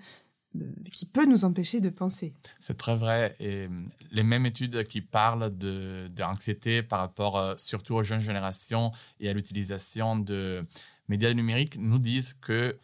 qui 0.92 1.06
peut 1.06 1.26
nous 1.26 1.44
empêcher 1.44 1.80
de 1.80 1.90
penser. 1.90 2.32
C'est 2.60 2.76
très 2.76 2.96
vrai. 2.96 3.34
Et 3.40 3.66
hum, 3.66 3.84
les 4.10 4.22
mêmes 4.22 4.46
études 4.46 4.84
qui 4.84 5.00
parlent 5.00 5.56
de, 5.56 6.08
de 6.08 6.80
par 6.82 7.00
rapport 7.00 7.38
euh, 7.38 7.54
surtout 7.56 7.94
aux 7.94 8.02
jeunes 8.02 8.20
générations 8.20 8.92
et 9.20 9.28
à 9.28 9.32
l'utilisation 9.32 10.16
de 10.16 10.64
médias 11.08 11.32
numériques 11.34 11.76
nous 11.78 11.98
disent 11.98 12.34
que 12.34 12.76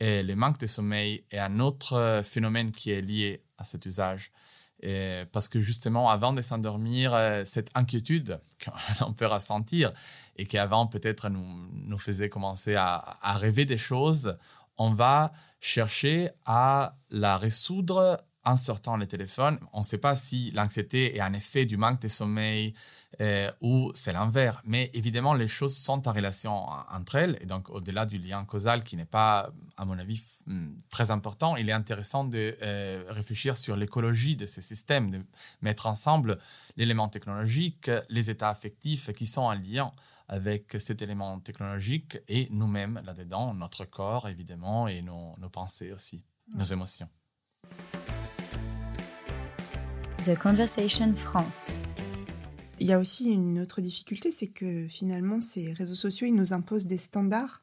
et 0.00 0.22
les 0.22 0.34
manques 0.34 0.58
de 0.58 0.66
sommeil 0.66 1.24
est 1.30 1.38
un 1.38 1.60
autre 1.60 1.94
euh, 1.94 2.22
phénomène 2.22 2.72
qui 2.72 2.90
est 2.90 3.00
lié 3.00 3.42
à 3.58 3.64
cet 3.64 3.86
usage. 3.86 4.32
Parce 5.32 5.48
que 5.48 5.60
justement, 5.60 6.10
avant 6.10 6.34
de 6.34 6.42
s'endormir, 6.42 7.14
euh, 7.14 7.42
cette 7.46 7.70
inquiétude 7.74 8.38
qu'on 9.00 9.14
peut 9.14 9.26
ressentir 9.26 9.92
et 10.36 10.46
qui 10.46 10.58
avant 10.58 10.86
peut-être 10.86 11.30
nous, 11.30 11.46
nous 11.72 11.96
faisait 11.96 12.28
commencer 12.28 12.74
à, 12.74 13.16
à 13.22 13.34
rêver 13.34 13.64
des 13.64 13.78
choses, 13.78 14.36
on 14.78 14.92
va 14.92 15.32
chercher 15.60 16.30
à 16.44 16.96
la 17.10 17.36
résoudre 17.38 18.24
en 18.44 18.56
sortant 18.56 18.96
le 18.96 19.06
téléphone. 19.06 19.58
On 19.72 19.80
ne 19.80 19.84
sait 19.84 19.98
pas 19.98 20.16
si 20.16 20.50
l'anxiété 20.50 21.16
est 21.16 21.20
un 21.20 21.32
effet 21.32 21.64
du 21.64 21.76
manque 21.76 22.00
de 22.00 22.08
sommeil 22.08 22.74
euh, 23.20 23.50
ou 23.60 23.90
c'est 23.94 24.12
l'inverse. 24.12 24.58
Mais 24.64 24.90
évidemment, 24.94 25.34
les 25.34 25.48
choses 25.48 25.76
sont 25.76 26.06
en 26.08 26.12
relation 26.12 26.66
entre 26.90 27.16
elles. 27.16 27.36
Et 27.40 27.46
donc, 27.46 27.70
au-delà 27.70 28.06
du 28.06 28.18
lien 28.18 28.44
causal 28.44 28.82
qui 28.82 28.96
n'est 28.96 29.04
pas, 29.04 29.50
à 29.76 29.84
mon 29.84 29.98
avis, 29.98 30.22
hmm, 30.46 30.72
très 30.90 31.10
important, 31.10 31.56
il 31.56 31.68
est 31.68 31.72
intéressant 31.72 32.24
de 32.24 32.56
euh, 32.62 33.04
réfléchir 33.08 33.56
sur 33.56 33.76
l'écologie 33.76 34.36
de 34.36 34.46
ce 34.46 34.60
système, 34.60 35.10
de 35.10 35.20
mettre 35.62 35.86
ensemble 35.86 36.38
l'élément 36.76 37.08
technologique, 37.08 37.90
les 38.08 38.30
états 38.30 38.48
affectifs 38.48 39.12
qui 39.12 39.26
sont 39.26 39.42
en 39.42 39.54
lien 39.54 39.92
avec 40.28 40.76
cet 40.78 41.02
élément 41.02 41.38
technologique 41.40 42.18
et 42.28 42.48
nous-mêmes 42.50 43.00
là-dedans, 43.04 43.54
notre 43.54 43.84
corps 43.84 44.28
évidemment 44.28 44.88
et 44.88 45.02
nos, 45.02 45.34
pensées 45.52 45.92
aussi, 45.92 46.22
nos 46.54 46.64
émotions. 46.64 47.08
The 50.18 50.38
Conversation 50.38 51.14
France. 51.14 51.78
Il 52.80 52.86
y 52.86 52.92
a 52.92 52.98
aussi 52.98 53.30
une 53.30 53.60
autre 53.60 53.80
difficulté, 53.80 54.30
c'est 54.30 54.48
que 54.48 54.86
finalement 54.88 55.40
ces 55.40 55.72
réseaux 55.72 55.94
sociaux, 55.94 56.26
ils 56.26 56.34
nous 56.34 56.52
imposent 56.52 56.86
des 56.86 56.98
standards 56.98 57.62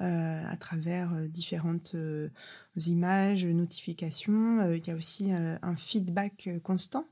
euh, 0.00 0.44
à 0.44 0.56
travers 0.56 1.14
euh, 1.14 1.28
différentes 1.28 1.94
euh, 1.94 2.28
images, 2.86 3.44
notifications. 3.44 4.72
il 4.72 4.84
y 4.84 4.90
a 4.90 4.96
aussi 4.96 5.30
un 5.32 5.76
feedback 5.76 6.50
constant 6.64 7.04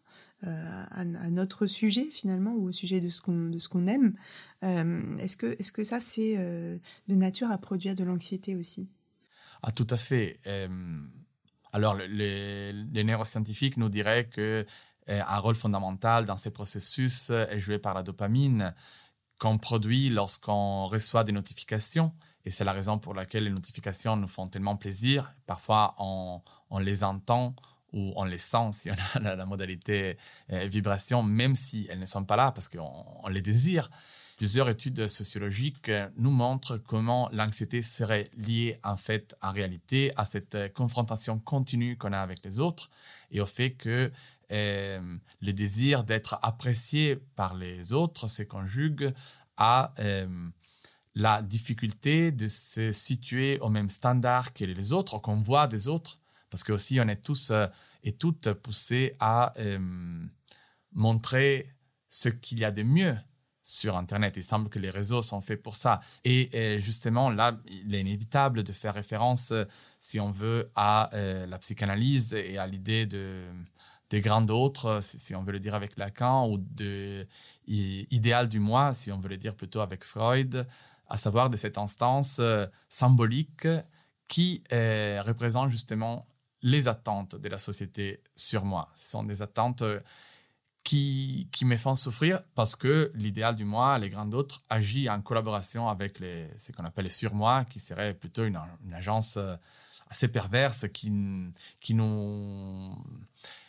à, 0.42 1.04
notre 1.30 1.68
sujet 1.68 2.06
finalement 2.10 2.52
ou 2.54 2.66
au 2.66 2.72
sujet 2.72 3.00
de 3.00 3.08
ce 3.08 3.20
qu'on 3.20 3.86
aime. 3.86 4.16
est-ce 4.62 5.36
que 5.36 5.54
est-ce 5.60 5.70
que 5.70 5.84
ça 5.84 6.00
c'est 6.00 6.36
de 6.36 7.14
nature 7.14 7.52
à 7.52 7.58
produire 7.58 7.94
de 7.94 8.02
l'anxiété 8.02 8.56
aussi? 8.56 8.90
Ah 9.62 9.70
tout 9.70 9.86
à 9.88 9.96
fait. 9.96 10.40
alors 11.72 11.94
les, 11.94 13.04
neuroscientifiques 13.04 13.76
nous 13.76 13.88
diraient 13.88 14.28
que 14.28 14.66
un 15.08 15.38
rôle 15.38 15.54
fondamental 15.54 16.24
dans 16.24 16.36
ces 16.36 16.52
processus 16.52 17.30
est 17.30 17.58
joué 17.58 17.78
par 17.78 17.94
la 17.94 18.02
dopamine 18.02 18.72
qu'on 19.42 19.58
produit 19.58 20.08
lorsqu'on 20.08 20.86
reçoit 20.86 21.24
des 21.24 21.32
notifications. 21.32 22.12
Et 22.44 22.50
c'est 22.52 22.64
la 22.64 22.72
raison 22.72 22.98
pour 23.00 23.12
laquelle 23.12 23.42
les 23.42 23.50
notifications 23.50 24.16
nous 24.16 24.28
font 24.28 24.46
tellement 24.46 24.76
plaisir. 24.76 25.34
Parfois, 25.46 25.96
on, 25.98 26.40
les 26.78 27.02
entend 27.02 27.54
ou 27.92 28.12
on 28.14 28.24
les 28.24 28.38
sent 28.38 28.70
si 28.70 28.90
on 28.90 29.26
a 29.26 29.34
la, 29.36 29.44
modalité 29.44 30.16
euh, 30.52 30.66
vibration, 30.66 31.24
même 31.24 31.56
si 31.56 31.88
elles 31.90 31.98
ne 31.98 32.06
sont 32.06 32.24
pas 32.24 32.36
là 32.36 32.52
parce 32.52 32.68
qu'on 32.68 33.04
on 33.22 33.28
les 33.28 33.42
désire. 33.42 33.90
Plusieurs 34.42 34.68
études 34.68 35.06
sociologiques 35.06 35.92
nous 36.16 36.32
montrent 36.32 36.76
comment 36.76 37.28
l'anxiété 37.30 37.80
serait 37.80 38.24
liée 38.36 38.80
en 38.82 38.96
fait 38.96 39.36
en 39.40 39.52
réalité 39.52 40.10
à 40.16 40.24
cette 40.24 40.74
confrontation 40.74 41.38
continue 41.38 41.96
qu'on 41.96 42.12
a 42.12 42.18
avec 42.18 42.44
les 42.44 42.58
autres 42.58 42.90
et 43.30 43.40
au 43.40 43.46
fait 43.46 43.70
que 43.70 44.10
euh, 44.50 45.16
le 45.42 45.52
désir 45.52 46.02
d'être 46.02 46.40
apprécié 46.42 47.20
par 47.36 47.54
les 47.54 47.92
autres 47.92 48.26
se 48.26 48.42
conjugue 48.42 49.14
à 49.56 49.94
euh, 50.00 50.26
la 51.14 51.40
difficulté 51.40 52.32
de 52.32 52.48
se 52.48 52.90
situer 52.90 53.60
au 53.60 53.68
même 53.68 53.88
standard 53.88 54.52
que 54.52 54.64
les 54.64 54.92
autres, 54.92 55.18
qu'on 55.18 55.40
voit 55.40 55.68
des 55.68 55.86
autres, 55.86 56.18
parce 56.50 56.64
que 56.64 56.72
aussi 56.72 56.98
on 57.00 57.06
est 57.06 57.24
tous 57.24 57.52
euh, 57.52 57.68
et 58.02 58.10
toutes 58.10 58.52
poussés 58.54 59.14
à 59.20 59.52
montrer 60.90 61.68
ce 62.08 62.28
qu'il 62.28 62.58
y 62.58 62.64
a 62.64 62.72
de 62.72 62.82
mieux 62.82 63.16
sur 63.62 63.96
Internet. 63.96 64.36
Il 64.36 64.42
semble 64.42 64.68
que 64.68 64.78
les 64.78 64.90
réseaux 64.90 65.22
sont 65.22 65.40
faits 65.40 65.62
pour 65.62 65.76
ça. 65.76 66.00
Et, 66.24 66.78
justement, 66.80 67.30
là, 67.30 67.58
il 67.66 67.94
est 67.94 68.00
inévitable 68.00 68.64
de 68.64 68.72
faire 68.72 68.94
référence, 68.94 69.52
euh, 69.52 69.64
si 70.00 70.18
on 70.20 70.30
veut, 70.30 70.70
à 70.74 71.10
euh, 71.14 71.46
la 71.46 71.58
psychanalyse 71.58 72.34
et 72.34 72.58
à 72.58 72.66
l'idée 72.66 73.06
de, 73.06 73.44
des 74.10 74.20
grands 74.20 74.46
autres, 74.48 74.98
si, 75.02 75.34
on 75.34 75.42
veut 75.42 75.52
le 75.52 75.60
dire 75.60 75.74
avec 75.74 75.96
Lacan, 75.96 76.48
ou 76.48 76.58
de 76.58 77.26
idéal 77.66 78.48
du 78.48 78.58
moi, 78.58 78.94
si 78.94 79.12
on 79.12 79.20
veut 79.20 79.28
le 79.28 79.36
dire 79.36 79.54
plutôt 79.54 79.80
avec 79.80 80.04
Freud, 80.04 80.66
à 81.08 81.16
savoir 81.16 81.50
de 81.50 81.56
cette 81.56 81.78
instance 81.78 82.38
euh, 82.40 82.66
symbolique 82.88 83.68
qui 84.28 84.62
représente 84.70 85.68
justement 85.68 86.26
les 86.62 86.88
attentes 86.88 87.36
de 87.36 87.48
la 87.50 87.58
société 87.58 88.22
sur 88.34 88.64
moi. 88.64 88.88
Ce 88.94 89.10
sont 89.10 89.24
des 89.24 89.42
attentes 89.42 89.84
qui, 90.84 91.48
qui 91.52 91.64
me 91.64 91.76
font 91.76 91.94
souffrir 91.94 92.42
parce 92.54 92.76
que 92.76 93.12
l'idéal 93.14 93.56
du 93.56 93.64
moi, 93.64 93.98
les 93.98 94.08
grands 94.08 94.30
autres, 94.30 94.64
agit 94.68 95.08
en 95.08 95.20
collaboration 95.22 95.88
avec 95.88 96.18
les, 96.18 96.48
ce 96.58 96.72
qu'on 96.72 96.84
appelle 96.84 97.04
les 97.04 97.10
surmoi, 97.10 97.64
qui 97.64 97.80
serait 97.80 98.14
plutôt 98.14 98.44
une, 98.44 98.58
une, 98.84 98.94
agence 98.94 99.36
euh, 99.36 99.54
assez 100.10 100.28
perverse 100.28 100.86
qui, 100.92 101.12
qui 101.80 101.94
nous. 101.94 102.90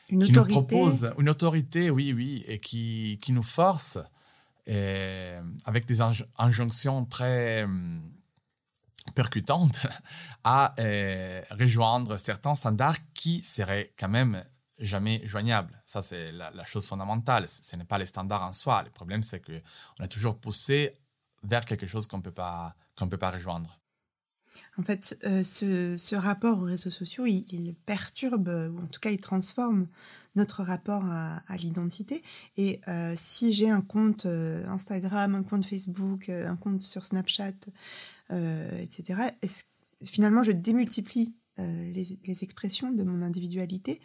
Une 0.09 0.23
qui 0.23 0.31
nous 0.31 0.45
propose 0.45 1.13
une 1.17 1.29
autorité, 1.29 1.89
oui, 1.89 2.13
oui, 2.13 2.43
et 2.47 2.59
qui, 2.59 3.19
qui 3.21 3.31
nous 3.31 3.43
force 3.43 3.97
et, 4.67 5.35
avec 5.65 5.85
des 5.85 5.99
injonctions 6.37 7.05
très 7.05 7.63
hum, 7.63 8.01
percutantes 9.15 9.87
à 10.43 10.73
euh, 10.79 11.41
rejoindre 11.51 12.17
certains 12.17 12.55
standards 12.55 12.97
qui 13.13 13.41
seraient 13.43 13.93
quand 13.97 14.09
même 14.09 14.43
jamais 14.83 15.21
joignable. 15.25 15.81
Ça, 15.85 16.01
c'est 16.01 16.31
la, 16.31 16.65
chose 16.65 16.87
fondamentale. 16.87 17.47
Ce 17.47 17.75
n'est 17.75 17.85
pas 17.85 17.97
les 17.97 18.05
standards 18.05 18.43
en 18.43 18.51
soi. 18.51 18.83
Le 18.83 18.91
problème, 18.91 19.23
c'est 19.23 19.39
qu'on 19.39 20.03
est 20.03 20.07
toujours 20.07 20.37
poussé 20.37 20.93
vers 21.43 21.65
quelque 21.65 21.87
chose 21.87 22.07
qu'on 22.07 22.17
ne 22.17 22.21
peut 22.21 22.31
pas 22.31 22.75
rejoindre. 23.31 23.79
En 24.77 24.83
fait, 24.83 25.17
euh, 25.23 25.43
ce, 25.43 26.15
rapport 26.15 26.59
aux 26.59 26.65
réseaux 26.65 26.89
sociaux, 26.89 27.25
il, 27.25 27.75
perturbe, 27.85 28.47
ou 28.47 28.83
en 28.83 28.87
tout 28.87 28.99
cas, 28.99 29.11
il 29.11 29.19
transforme 29.19 29.87
notre 30.35 30.63
rapport 30.63 31.05
à, 31.05 31.41
l'identité. 31.57 32.23
Et 32.57 32.81
euh, 32.87 33.13
si 33.15 33.53
j'ai 33.53 33.69
un 33.69 33.81
compte 33.81 34.25
euh, 34.25 34.65
Instagram, 34.67 35.35
un 35.35 35.43
compte 35.43 35.65
Facebook, 35.65 36.29
un 36.29 36.55
compte 36.55 36.83
sur 36.83 37.05
Snapchat, 37.05 37.53
etc., 38.29 39.31
finalement, 40.03 40.43
je 40.43 40.51
démultiplie 40.51 41.35
les, 41.57 42.43
expressions 42.43 42.91
de 42.91 43.03
mon 43.03 43.21
individualité 43.21 44.01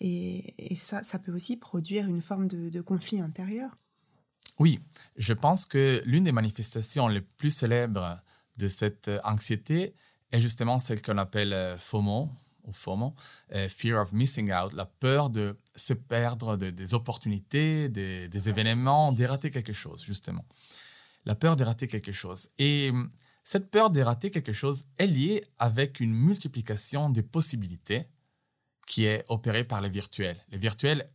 et, 0.00 0.74
ça, 0.76 1.02
peut 1.18 1.32
aussi 1.32 1.56
produire 1.56 2.06
une 2.06 2.22
forme 2.22 2.48
de, 2.48 2.80
conflit 2.80 3.20
intérieur. 3.20 3.76
Oui, 4.58 4.80
je 5.16 5.32
pense 5.32 5.66
que 5.66 6.02
l'une 6.04 6.24
des 6.24 6.32
manifestations 6.32 7.08
les 7.08 7.20
plus 7.20 7.50
célèbres 7.50 8.20
de 8.58 8.68
cette 8.68 9.10
anxiété 9.24 9.94
est 10.30 10.40
justement 10.40 10.78
celle 10.78 11.02
qu'on 11.02 11.18
appelle 11.18 11.52
euh, 11.52 11.76
FOMO, 11.78 12.30
ou 12.64 12.72
FOMO, 12.72 13.14
euh, 13.54 13.68
Fear 13.68 14.00
of 14.00 14.12
Missing 14.12 14.52
Out, 14.52 14.72
la 14.72 14.86
peur 14.86 15.30
de 15.30 15.58
se 15.74 15.94
perdre 15.94 16.56
des 16.56 16.94
opportunités, 16.94 17.88
des, 17.88 18.28
des, 18.28 18.48
événements, 18.48 19.12
de 19.12 19.24
rater 19.24 19.50
quelque 19.50 19.72
chose, 19.72 20.04
justement. 20.04 20.44
La 21.24 21.34
peur 21.34 21.56
de 21.56 21.64
rater 21.64 21.88
quelque 21.88 22.12
chose. 22.12 22.48
Et 22.58 22.92
cette 23.44 23.70
peur 23.70 23.90
de 23.90 24.00
rater 24.00 24.30
quelque 24.30 24.52
chose 24.52 24.86
est 24.98 25.06
liée 25.06 25.44
avec 25.58 26.00
une 26.00 26.14
multiplication 26.14 27.10
des 27.10 27.22
possibilités 27.22 28.06
qui 28.86 29.04
est 29.04 29.24
opéré 29.28 29.64
par 29.64 29.80
les 29.80 29.88
virtuels. 29.88 30.38
Les 30.50 30.58
virtuels 30.58 31.08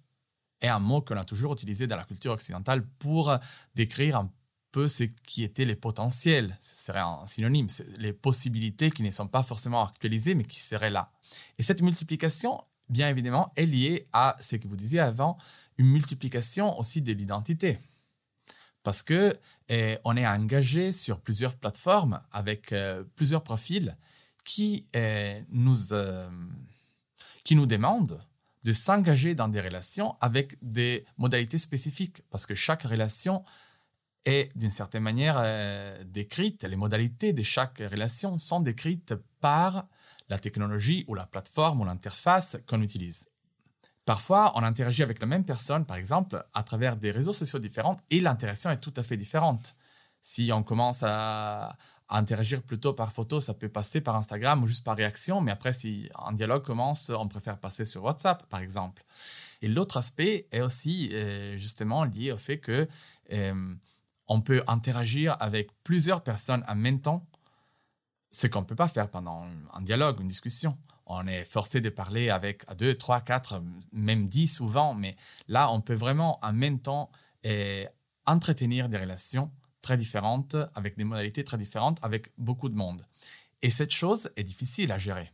est 0.61 0.67
un 0.67 0.79
mot 0.79 1.01
qu'on 1.01 1.17
a 1.17 1.23
toujours 1.23 1.53
utilisé 1.53 1.87
dans 1.87 1.95
la 1.95 2.03
culture 2.03 2.31
occidentale 2.31 2.85
pour 2.99 3.33
décrire 3.75 4.17
un 4.17 4.31
peu 4.71 4.87
ce 4.87 5.03
qui 5.03 5.43
étaient 5.43 5.65
les 5.65 5.75
potentiels. 5.75 6.57
Ce 6.59 6.85
serait 6.85 6.99
un 6.99 7.25
synonyme, 7.25 7.67
les 7.97 8.13
possibilités 8.13 8.91
qui 8.91 9.03
ne 9.03 9.11
sont 9.11 9.27
pas 9.27 9.43
forcément 9.43 9.85
actualisées, 9.85 10.35
mais 10.35 10.43
qui 10.43 10.59
seraient 10.59 10.89
là. 10.89 11.11
Et 11.57 11.63
cette 11.63 11.81
multiplication, 11.81 12.61
bien 12.89 13.09
évidemment, 13.09 13.51
est 13.55 13.65
liée 13.65 14.07
à 14.11 14.35
ce 14.39 14.55
que 14.55 14.67
vous 14.67 14.75
disiez 14.75 14.99
avant, 14.99 15.37
une 15.77 15.87
multiplication 15.87 16.77
aussi 16.79 17.01
de 17.01 17.13
l'identité. 17.13 17.77
Parce 18.87 19.03
que 19.03 19.37
eh, 19.67 19.97
on 20.05 20.15
est 20.15 20.25
engagé 20.25 20.93
sur 20.93 21.19
plusieurs 21.19 21.55
plateformes 21.55 22.21
avec 22.31 22.71
euh, 22.71 23.03
plusieurs 23.15 23.43
profils 23.43 23.97
qui 24.45 24.85
eh, 24.93 25.43
nous 25.49 25.91
euh, 25.91 26.29
qui 27.43 27.57
nous 27.57 27.65
demande 27.65 28.23
de 28.63 28.71
s'engager 28.71 29.35
dans 29.35 29.49
des 29.49 29.59
relations 29.59 30.15
avec 30.21 30.55
des 30.61 31.05
modalités 31.17 31.57
spécifiques, 31.57 32.21
parce 32.29 32.45
que 32.45 32.55
chaque 32.55 32.83
relation 32.83 33.43
est 34.23 34.57
d'une 34.57 34.71
certaine 34.71 35.03
manière 35.03 35.35
euh, 35.37 36.01
décrite, 36.05 36.63
les 36.63 36.77
modalités 36.77 37.33
de 37.33 37.41
chaque 37.41 37.79
relation 37.79 38.37
sont 38.37 38.61
décrites 38.61 39.15
par 39.41 39.85
la 40.29 40.39
technologie 40.39 41.03
ou 41.09 41.13
la 41.13 41.25
plateforme 41.25 41.81
ou 41.81 41.83
l'interface 41.83 42.55
qu'on 42.65 42.81
utilise. 42.81 43.27
Parfois, 44.07 44.53
on 44.55 44.63
interagit 44.63 45.03
avec 45.03 45.19
la 45.19 45.27
même 45.27 45.43
personne, 45.43 45.85
par 45.85 45.97
exemple, 45.97 46.41
à 46.53 46.63
travers 46.63 46.95
des 46.95 47.11
réseaux 47.11 47.33
sociaux 47.33 47.59
différents, 47.59 47.97
et 48.09 48.21
l'interaction 48.21 48.69
est 48.69 48.79
tout 48.79 48.93
à 48.95 49.03
fait 49.03 49.17
différente. 49.17 49.75
Si 50.21 50.49
on 50.53 50.63
commence 50.63 51.03
à, 51.03 51.75
interagir 52.07 52.63
plutôt 52.63 52.93
par 52.93 53.11
photo, 53.11 53.41
ça 53.41 53.53
peut 53.53 53.67
passer 53.67 53.99
par 53.99 54.15
Instagram 54.15 54.63
ou 54.63 54.67
juste 54.67 54.85
par 54.85 54.95
réaction, 54.95 55.41
mais 55.41 55.51
après, 55.51 55.73
si 55.73 56.09
un 56.23 56.31
dialogue 56.31 56.63
commence, 56.63 57.09
on 57.09 57.27
préfère 57.27 57.57
passer 57.59 57.83
sur 57.83 58.01
WhatsApp, 58.05 58.47
par 58.47 58.61
exemple. 58.61 59.03
Et 59.61 59.67
l'autre 59.67 59.97
aspect 59.97 60.47
est 60.53 60.61
aussi 60.61 61.09
euh, 61.11 61.57
justement 61.57 62.05
lié 62.05 62.31
au 62.31 62.37
fait 62.37 62.59
que 62.59 62.87
euh, 63.33 63.75
on 64.29 64.39
peut 64.39 64.63
interagir 64.67 65.35
avec 65.41 65.69
plusieurs 65.83 66.23
personnes 66.23 66.63
en 66.69 66.75
même 66.75 67.01
temps, 67.01 67.27
ce 68.31 68.47
qu'on 68.47 68.61
ne 68.61 68.65
peut 68.65 68.75
pas 68.75 68.87
faire 68.87 69.09
pendant 69.09 69.45
un 69.73 69.81
dialogue, 69.81 70.21
une 70.21 70.29
discussion. 70.29 70.77
On 71.09 71.25
est 71.25 71.45
forcé 71.45 71.79
de 71.79 71.89
parler 71.89 72.29
avec 72.29 72.65
deux, 72.75 72.95
trois, 72.95 73.21
quatre, 73.21 73.63
même 73.93 74.27
dix 74.27 74.47
souvent, 74.47 74.93
mais 74.93 75.15
là, 75.47 75.71
on 75.71 75.81
peut 75.81 75.93
vraiment 75.93 76.37
en 76.43 76.51
même 76.51 76.79
temps 76.79 77.09
euh, 77.45 77.85
entretenir 78.25 78.89
des 78.89 78.97
relations 78.97 79.49
très 79.81 79.97
différentes, 79.97 80.57
avec 80.75 80.97
des 80.97 81.05
modalités 81.05 81.45
très 81.45 81.57
différentes, 81.57 81.97
avec 82.01 82.31
beaucoup 82.37 82.67
de 82.67 82.75
monde. 82.75 83.05
Et 83.61 83.69
cette 83.69 83.91
chose 83.91 84.29
est 84.35 84.43
difficile 84.43 84.91
à 84.91 84.97
gérer. 84.97 85.31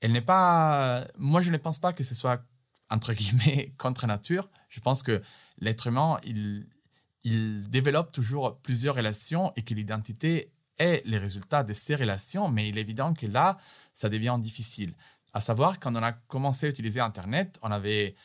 Elle 0.00 0.12
n'est 0.12 0.22
pas. 0.22 1.06
Moi, 1.18 1.42
je 1.42 1.50
ne 1.50 1.58
pense 1.58 1.78
pas 1.78 1.92
que 1.92 2.02
ce 2.02 2.14
soit, 2.14 2.42
entre 2.88 3.12
guillemets, 3.12 3.74
contre 3.78 4.06
nature. 4.06 4.48
Je 4.70 4.80
pense 4.80 5.02
que 5.02 5.20
l'être 5.58 5.88
humain, 5.88 6.18
il, 6.24 6.66
il 7.22 7.68
développe 7.68 8.12
toujours 8.12 8.56
plusieurs 8.60 8.94
relations 8.94 9.52
et 9.56 9.62
que 9.62 9.74
l'identité 9.74 10.50
est 10.80 11.06
le 11.06 11.18
résultat 11.18 11.62
de 11.62 11.72
ces 11.72 11.94
relations, 11.94 12.48
mais 12.48 12.68
il 12.68 12.78
est 12.78 12.80
évident 12.80 13.14
que 13.14 13.26
là, 13.26 13.56
ça 13.94 14.08
devient 14.08 14.36
difficile. 14.40 14.92
À 15.32 15.40
savoir, 15.40 15.78
quand 15.78 15.94
on 15.94 16.02
a 16.02 16.12
commencé 16.12 16.66
à 16.66 16.68
utiliser 16.70 17.00
Internet, 17.00 17.58
on 17.62 17.70
avait 17.70 18.16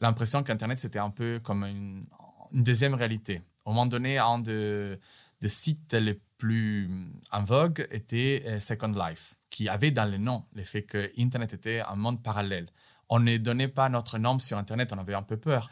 l'impression 0.00 0.42
qu'Internet, 0.42 0.78
c'était 0.78 0.98
un 0.98 1.10
peu 1.10 1.40
comme 1.42 1.64
une, 1.64 2.06
une 2.52 2.62
deuxième 2.62 2.94
réalité. 2.94 3.42
Au 3.64 3.70
moment 3.70 3.86
donné, 3.86 4.18
un 4.18 4.38
des 4.38 4.98
de 5.44 5.48
sites 5.48 5.92
les 5.92 6.18
plus 6.38 6.90
en 7.30 7.44
vogue 7.44 7.86
était 7.90 8.42
euh, 8.46 8.60
Second 8.60 8.92
Life, 8.92 9.34
qui 9.50 9.68
avait 9.68 9.90
dans 9.90 10.10
le 10.10 10.16
nom 10.16 10.44
le 10.54 10.62
fait 10.62 10.82
que 10.82 11.12
Internet 11.18 11.52
était 11.52 11.80
un 11.80 11.96
monde 11.96 12.22
parallèle. 12.22 12.66
On 13.10 13.20
ne 13.20 13.36
donnait 13.36 13.68
pas 13.68 13.90
notre 13.90 14.18
nom 14.18 14.38
sur 14.38 14.56
Internet, 14.56 14.92
on 14.94 14.98
avait 14.98 15.14
un 15.14 15.22
peu 15.22 15.36
peur. 15.36 15.70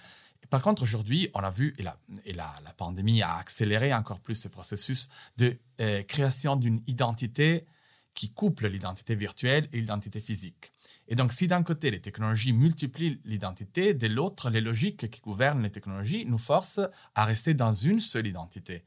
Par 0.53 0.61
contre, 0.61 0.83
aujourd'hui, 0.83 1.31
on 1.33 1.41
a 1.41 1.49
vu, 1.49 1.75
et, 1.79 1.83
la, 1.83 1.97
la, 2.37 2.73
pandémie 2.77 3.23
a 3.23 3.37
accéléré 3.37 3.95
encore 3.95 4.21
plus 4.21 4.35
ce 4.35 4.49
processus 4.49 5.09
de 5.39 5.57
euh, 5.81 6.03
création 6.03 6.57
d'une 6.57 6.83
identité 6.87 7.65
qui 8.13 8.29
couple 8.35 8.69
l'identité 8.69 9.15
virtuelle 9.15 9.67
et 9.73 9.81
l'identité 9.81 10.21
physique. 10.21 10.71
Et 11.09 11.15
donc, 11.15 11.33
si 11.33 11.47
d'un 11.47 11.63
côté, 11.63 11.91
les 11.91 12.03
technologies 12.03 12.53
multiplient 12.53 13.19
l'identité, 13.25 13.95
de 13.95 14.07
l'autre, 14.09 14.51
les 14.51 14.61
logiques 14.61 15.09
qui 15.09 15.23
gouvernent 15.23 15.63
les 15.63 15.71
technologies 15.71 16.27
nous 16.27 16.37
forcent 16.37 16.87
à 17.15 17.25
rester 17.25 17.55
dans 17.55 17.73
une 17.73 18.03
seule 18.03 18.27
identité 18.27 18.85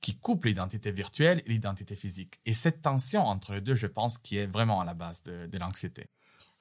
qui 0.00 0.16
couple 0.16 0.48
l'identité 0.48 0.90
virtuelle 0.90 1.44
et 1.46 1.50
l'identité 1.50 1.94
physique. 1.94 2.40
Et 2.44 2.52
cette 2.52 2.82
tension 2.82 3.22
entre 3.22 3.52
les 3.52 3.60
deux, 3.60 3.76
je 3.76 3.86
pense, 3.86 4.18
qui 4.18 4.36
est 4.36 4.48
vraiment 4.48 4.80
à 4.80 4.84
la 4.84 4.94
base 4.94 5.22
de, 5.22 5.58
l'anxiété. 5.60 6.08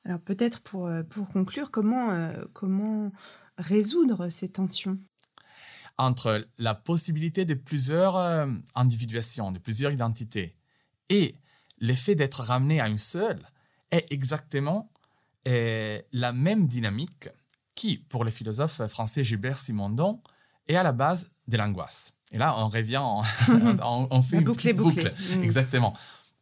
Alors 0.06 0.20
peut-être 0.20 0.62
pour, 0.62 0.86
euh, 0.86 1.02
conclure, 1.34 1.72
comment, 1.72 2.12
euh, 2.12 2.46
comment 2.54 3.12
résoudre 3.58 4.30
ces 4.30 4.50
tensions 4.50 5.00
Entre 5.98 6.48
la 6.58 6.76
possibilité 6.76 7.46
de 7.46 7.54
plusieurs 7.54 8.18
euh, 8.18 8.48
individuations, 8.76 9.52
de 9.52 9.60
plusieurs 9.60 9.92
identités, 9.92 10.56
et 11.10 11.36
l'effet 11.80 12.16
d'être 12.16 12.42
ramené 12.42 12.82
à 12.82 12.88
une 12.88 12.98
seule, 12.98 13.42
est 13.92 14.12
exactement 14.12 14.90
la 15.46 16.32
même 16.32 16.68
dynamique 16.68 17.28
qui, 17.76 17.98
pour 17.98 18.24
le 18.24 18.32
philosophe 18.32 18.88
français 18.88 19.26
Gilbert 19.26 19.58
Simondon, 19.58 20.22
est 20.68 20.76
à 20.76 20.84
la 20.84 20.94
base 20.94 21.32
de 21.48 21.58
l'angoisse. 21.58 22.14
Et 22.32 22.38
là, 22.38 22.56
on 22.58 22.70
revient, 22.70 23.02
on, 23.02 23.24
fait 24.22 24.38
une 24.38 24.44
boucle, 24.46 24.74
boucle. 24.74 25.14
Mm. 25.36 25.44
Exactement. 25.44 25.94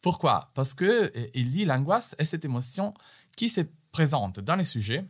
Pourquoi? 0.01 0.51
Parce 0.53 0.73
que 0.73 1.11
il 1.33 1.49
dit 1.49 1.65
l'angoisse 1.65 2.15
est 2.17 2.25
cette 2.25 2.45
émotion 2.45 2.93
qui 3.35 3.49
se 3.49 3.61
présente 3.91 4.39
dans 4.39 4.55
les 4.55 4.63
sujets 4.63 5.05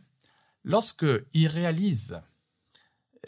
lorsque 0.64 1.06
il 1.32 1.46
réalise 1.46 2.20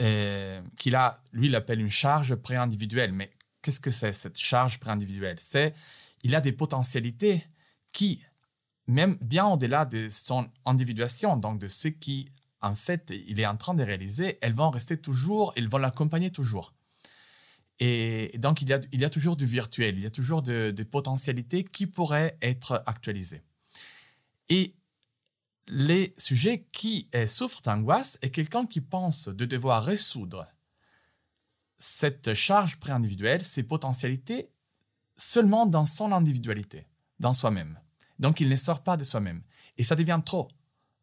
euh, 0.01 0.61
qu'il 0.77 0.95
a, 0.95 1.23
lui, 1.33 1.47
il 1.47 1.55
appelle 1.55 1.81
une 1.81 1.91
charge 1.91 2.35
pré-individuelle. 2.35 3.13
Mais 3.13 3.31
qu'est-ce 3.63 3.81
que 3.81 3.91
c'est 3.91 4.13
cette 4.13 4.39
charge 4.39 4.81
pré-individuelle? 4.81 5.39
C'est 5.39 5.75
il 6.23 6.35
a 6.35 6.41
des 6.41 6.53
potentialités 6.53 7.45
qui, 7.93 8.23
même 8.87 9.17
bien 9.21 9.47
au-delà 9.47 9.85
de 9.85 10.09
son 10.11 10.51
individuation, 10.65 11.37
donc 11.37 11.61
de 11.61 11.69
ce 11.69 11.89
qui 11.89 12.29
en 12.61 12.75
fait 12.75 13.13
il 13.29 13.39
est 13.39 13.47
en 13.47 13.57
train 13.57 13.75
de 13.75 13.83
réaliser, 13.83 14.39
elles 14.41 14.55
vont 14.55 14.71
rester 14.71 14.97
toujours, 14.97 15.53
elles 15.57 15.69
vont 15.69 15.79
l'accompagner 15.79 16.31
toujours. 16.31 16.75
Et 17.81 18.31
donc, 18.39 18.63
il 18.63 18.69
y, 18.69 18.73
a, 18.73 18.81
il 18.93 19.01
y 19.01 19.05
a 19.05 19.11
toujours 19.11 19.37
du 19.37 19.47
virtuel, 19.47 19.99
il 19.99 20.05
y 20.05 20.07
a 20.07 20.11
toujours 20.11 20.43
des 20.43 20.73
de 20.73 20.83
potentialités 20.85 21.65
qui 21.65 21.89
pourraient 21.89 22.39
être 22.41 22.83
actualisées. 22.87 23.43
Et 24.49 24.77
les 25.69 26.15
sujets 26.17 26.67
qui 26.73 27.09
souffrent 27.27 27.63
d'angoisse 27.63 28.19
est 28.23 28.31
quelqu'un 28.31 28.67
qui 28.67 28.81
pense 28.81 29.29
de 29.29 29.45
devoir 29.45 29.85
résoudre 29.85 30.47
cette 31.79 32.35
charge 32.35 32.79
pré-individuelle, 32.79 33.45
ces 33.45 33.63
potentialités, 33.63 34.51
seulement 35.17 35.67
dans 35.67 35.85
son 35.87 36.13
individualité, 36.13 36.87
dans 37.21 37.33
soi-même. 37.33 37.79
Donc, 38.19 38.41
il 38.41 38.49
ne 38.49 38.57
sort 38.57 38.83
pas 38.83 38.97
de 38.97 39.05
soi-même. 39.05 39.43
Et 39.77 39.85
ça 39.85 39.97
devient 39.97 40.21
trop. 40.25 40.49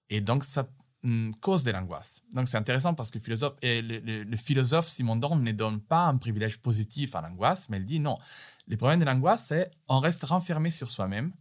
Et 0.10 0.22
donc, 0.22 0.44
ça 0.44 0.68
Hmm, 1.04 1.32
cause 1.42 1.64
de 1.64 1.72
l'angoisse. 1.72 2.22
Donc 2.32 2.48
c'est 2.48 2.58
intéressant 2.58 2.94
parce 2.94 3.10
que 3.10 3.18
le 3.18 3.24
philosophe, 3.24 3.56
et 3.64 3.82
le, 3.82 4.38
philosophe 4.38 4.88
Simondon 4.88 5.36
ne 5.36 5.52
donne 5.52 5.82
pas 5.82 6.06
un 6.06 6.16
privilège 6.18 6.60
positif 6.60 7.16
à 7.16 7.22
l'angoisse, 7.22 7.70
mais 7.70 7.78
il 7.78 7.86
dit 7.86 8.00
non. 8.00 8.20
Le 8.68 8.78
problème 8.78 9.00
de 9.00 9.06
l'angoisse, 9.06 9.48
c'est 9.48 9.72
on 9.88 10.00
reste 10.00 10.24
renfermé 10.26 10.70
sur 10.70 10.92
soi-même. 10.92 11.32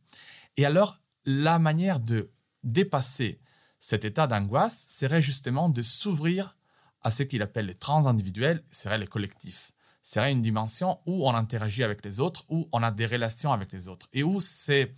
Et 0.57 0.65
alors, 0.65 0.99
la 1.27 1.59
manière 1.59 2.01
de 2.01 2.31
dépasser 2.65 3.41
cet 3.79 4.05
état 4.05 4.27
d'angoisse 4.27 4.87
serait 4.89 5.23
justement 5.23 5.69
de 5.69 5.83
s'ouvrir 5.83 6.57
à 7.03 7.11
ce 7.11 7.23
qu'il 7.23 7.43
appelle 7.43 7.67
le 7.67 7.75
transindividuel, 7.75 8.63
serait 8.71 8.99
le 8.99 9.07
collectif. 9.07 9.73
Serait 10.03 10.33
une 10.33 10.43
dimension 10.43 10.99
où 11.07 11.27
on 11.29 11.35
interagit 11.35 11.83
avec 11.83 12.05
les 12.05 12.21
autres, 12.21 12.45
où 12.49 12.69
on 12.73 12.83
a 12.83 12.91
des 12.91 13.07
relations 13.07 13.53
avec 13.53 13.73
les 13.73 13.89
autres, 13.89 14.09
et 14.13 14.23
où 14.23 14.41
c'est 14.41 14.95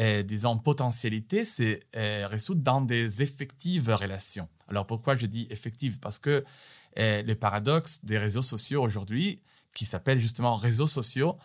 euh, 0.00 0.24
disons, 0.24 0.58
potentialité, 0.58 1.44
c'est 1.44 1.84
euh, 1.94 2.26
résoudre 2.28 2.62
dans 2.62 2.80
des 2.80 3.22
effectives 3.22 3.90
relations. 3.90 4.48
Alors 4.66 4.86
pourquoi 4.86 5.14
je 5.14 5.26
dis 5.26 5.46
effectives? 5.50 6.00
Parce 6.00 6.18
que 6.18 6.44
euh, 6.98 7.22
le 7.22 7.34
paradoxe 7.36 8.04
des 8.04 8.18
réseaux 8.18 8.42
sociaux 8.42 8.82
aujourd'hui, 8.82 9.40
qui 9.72 9.84
s'appelle 9.84 10.18
justement 10.18 10.56
réseaux 10.56 10.86
sociaux, 10.86 11.36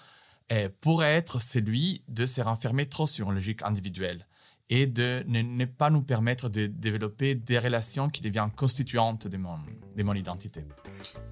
pourrait 0.82 1.14
être 1.14 1.40
celui 1.40 2.02
de 2.08 2.26
se 2.26 2.42
renfermer 2.42 2.88
trop 2.90 3.06
sur 3.06 3.30
une 3.30 3.36
logique 3.36 3.62
individuelle 3.62 4.26
et 4.70 4.86
de 4.86 5.24
ne, 5.28 5.66
pas 5.66 5.90
nous 5.90 6.02
permettre 6.02 6.50
de 6.50 6.68
développer 6.68 7.36
des 7.36 7.58
relations 7.58 8.10
qui 8.10 8.22
deviennent 8.22 8.52
constituantes 8.52 9.28
de 9.28 9.38
mon, 9.38 9.56
de 9.96 10.04
mon 10.04 10.14
identité. 10.14 10.64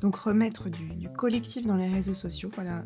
Donc 0.01 0.15
remettre 0.15 0.69
du, 0.69 1.09
collectif 1.09 1.65
dans 1.65 1.75
les 1.75 1.87
réseaux 1.87 2.13
sociaux, 2.13 2.49
voilà 2.55 2.83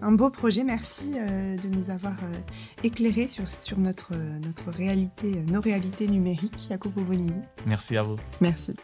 un 0.00 0.12
beau 0.12 0.30
projet. 0.30 0.64
Merci 0.64 1.14
euh, 1.16 1.56
de 1.56 1.68
nous 1.68 1.90
avoir 1.90 2.14
euh, 2.24 2.32
éclairé 2.82 3.28
sur, 3.28 3.48
sur 3.48 3.78
notre, 3.78 4.14
notre 4.14 4.70
réalité, 4.70 5.42
nos 5.42 5.60
réalités 5.60 6.08
numériques, 6.08 6.60
Jacopo 6.68 7.02
Bonini. 7.02 7.32
Merci 7.66 7.96
à 7.96 8.02
vous. 8.02 8.16
Merci. 8.40 8.74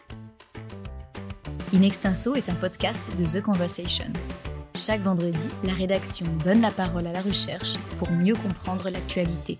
In 1.73 1.81
Extenso 1.81 2.35
est 2.35 2.49
un 2.49 2.55
podcast 2.55 3.09
de 3.17 3.25
The 3.25 3.43
Conversation. 3.43 4.11
Chaque 4.75 5.01
vendredi, 5.01 5.47
la 5.63 5.73
rédaction 5.73 6.25
donne 6.43 6.61
la 6.61 6.71
parole 6.71 7.05
à 7.05 7.11
la 7.11 7.21
recherche 7.21 7.77
pour 7.99 8.09
mieux 8.11 8.33
comprendre 8.33 8.89
l'actualité. 8.89 9.59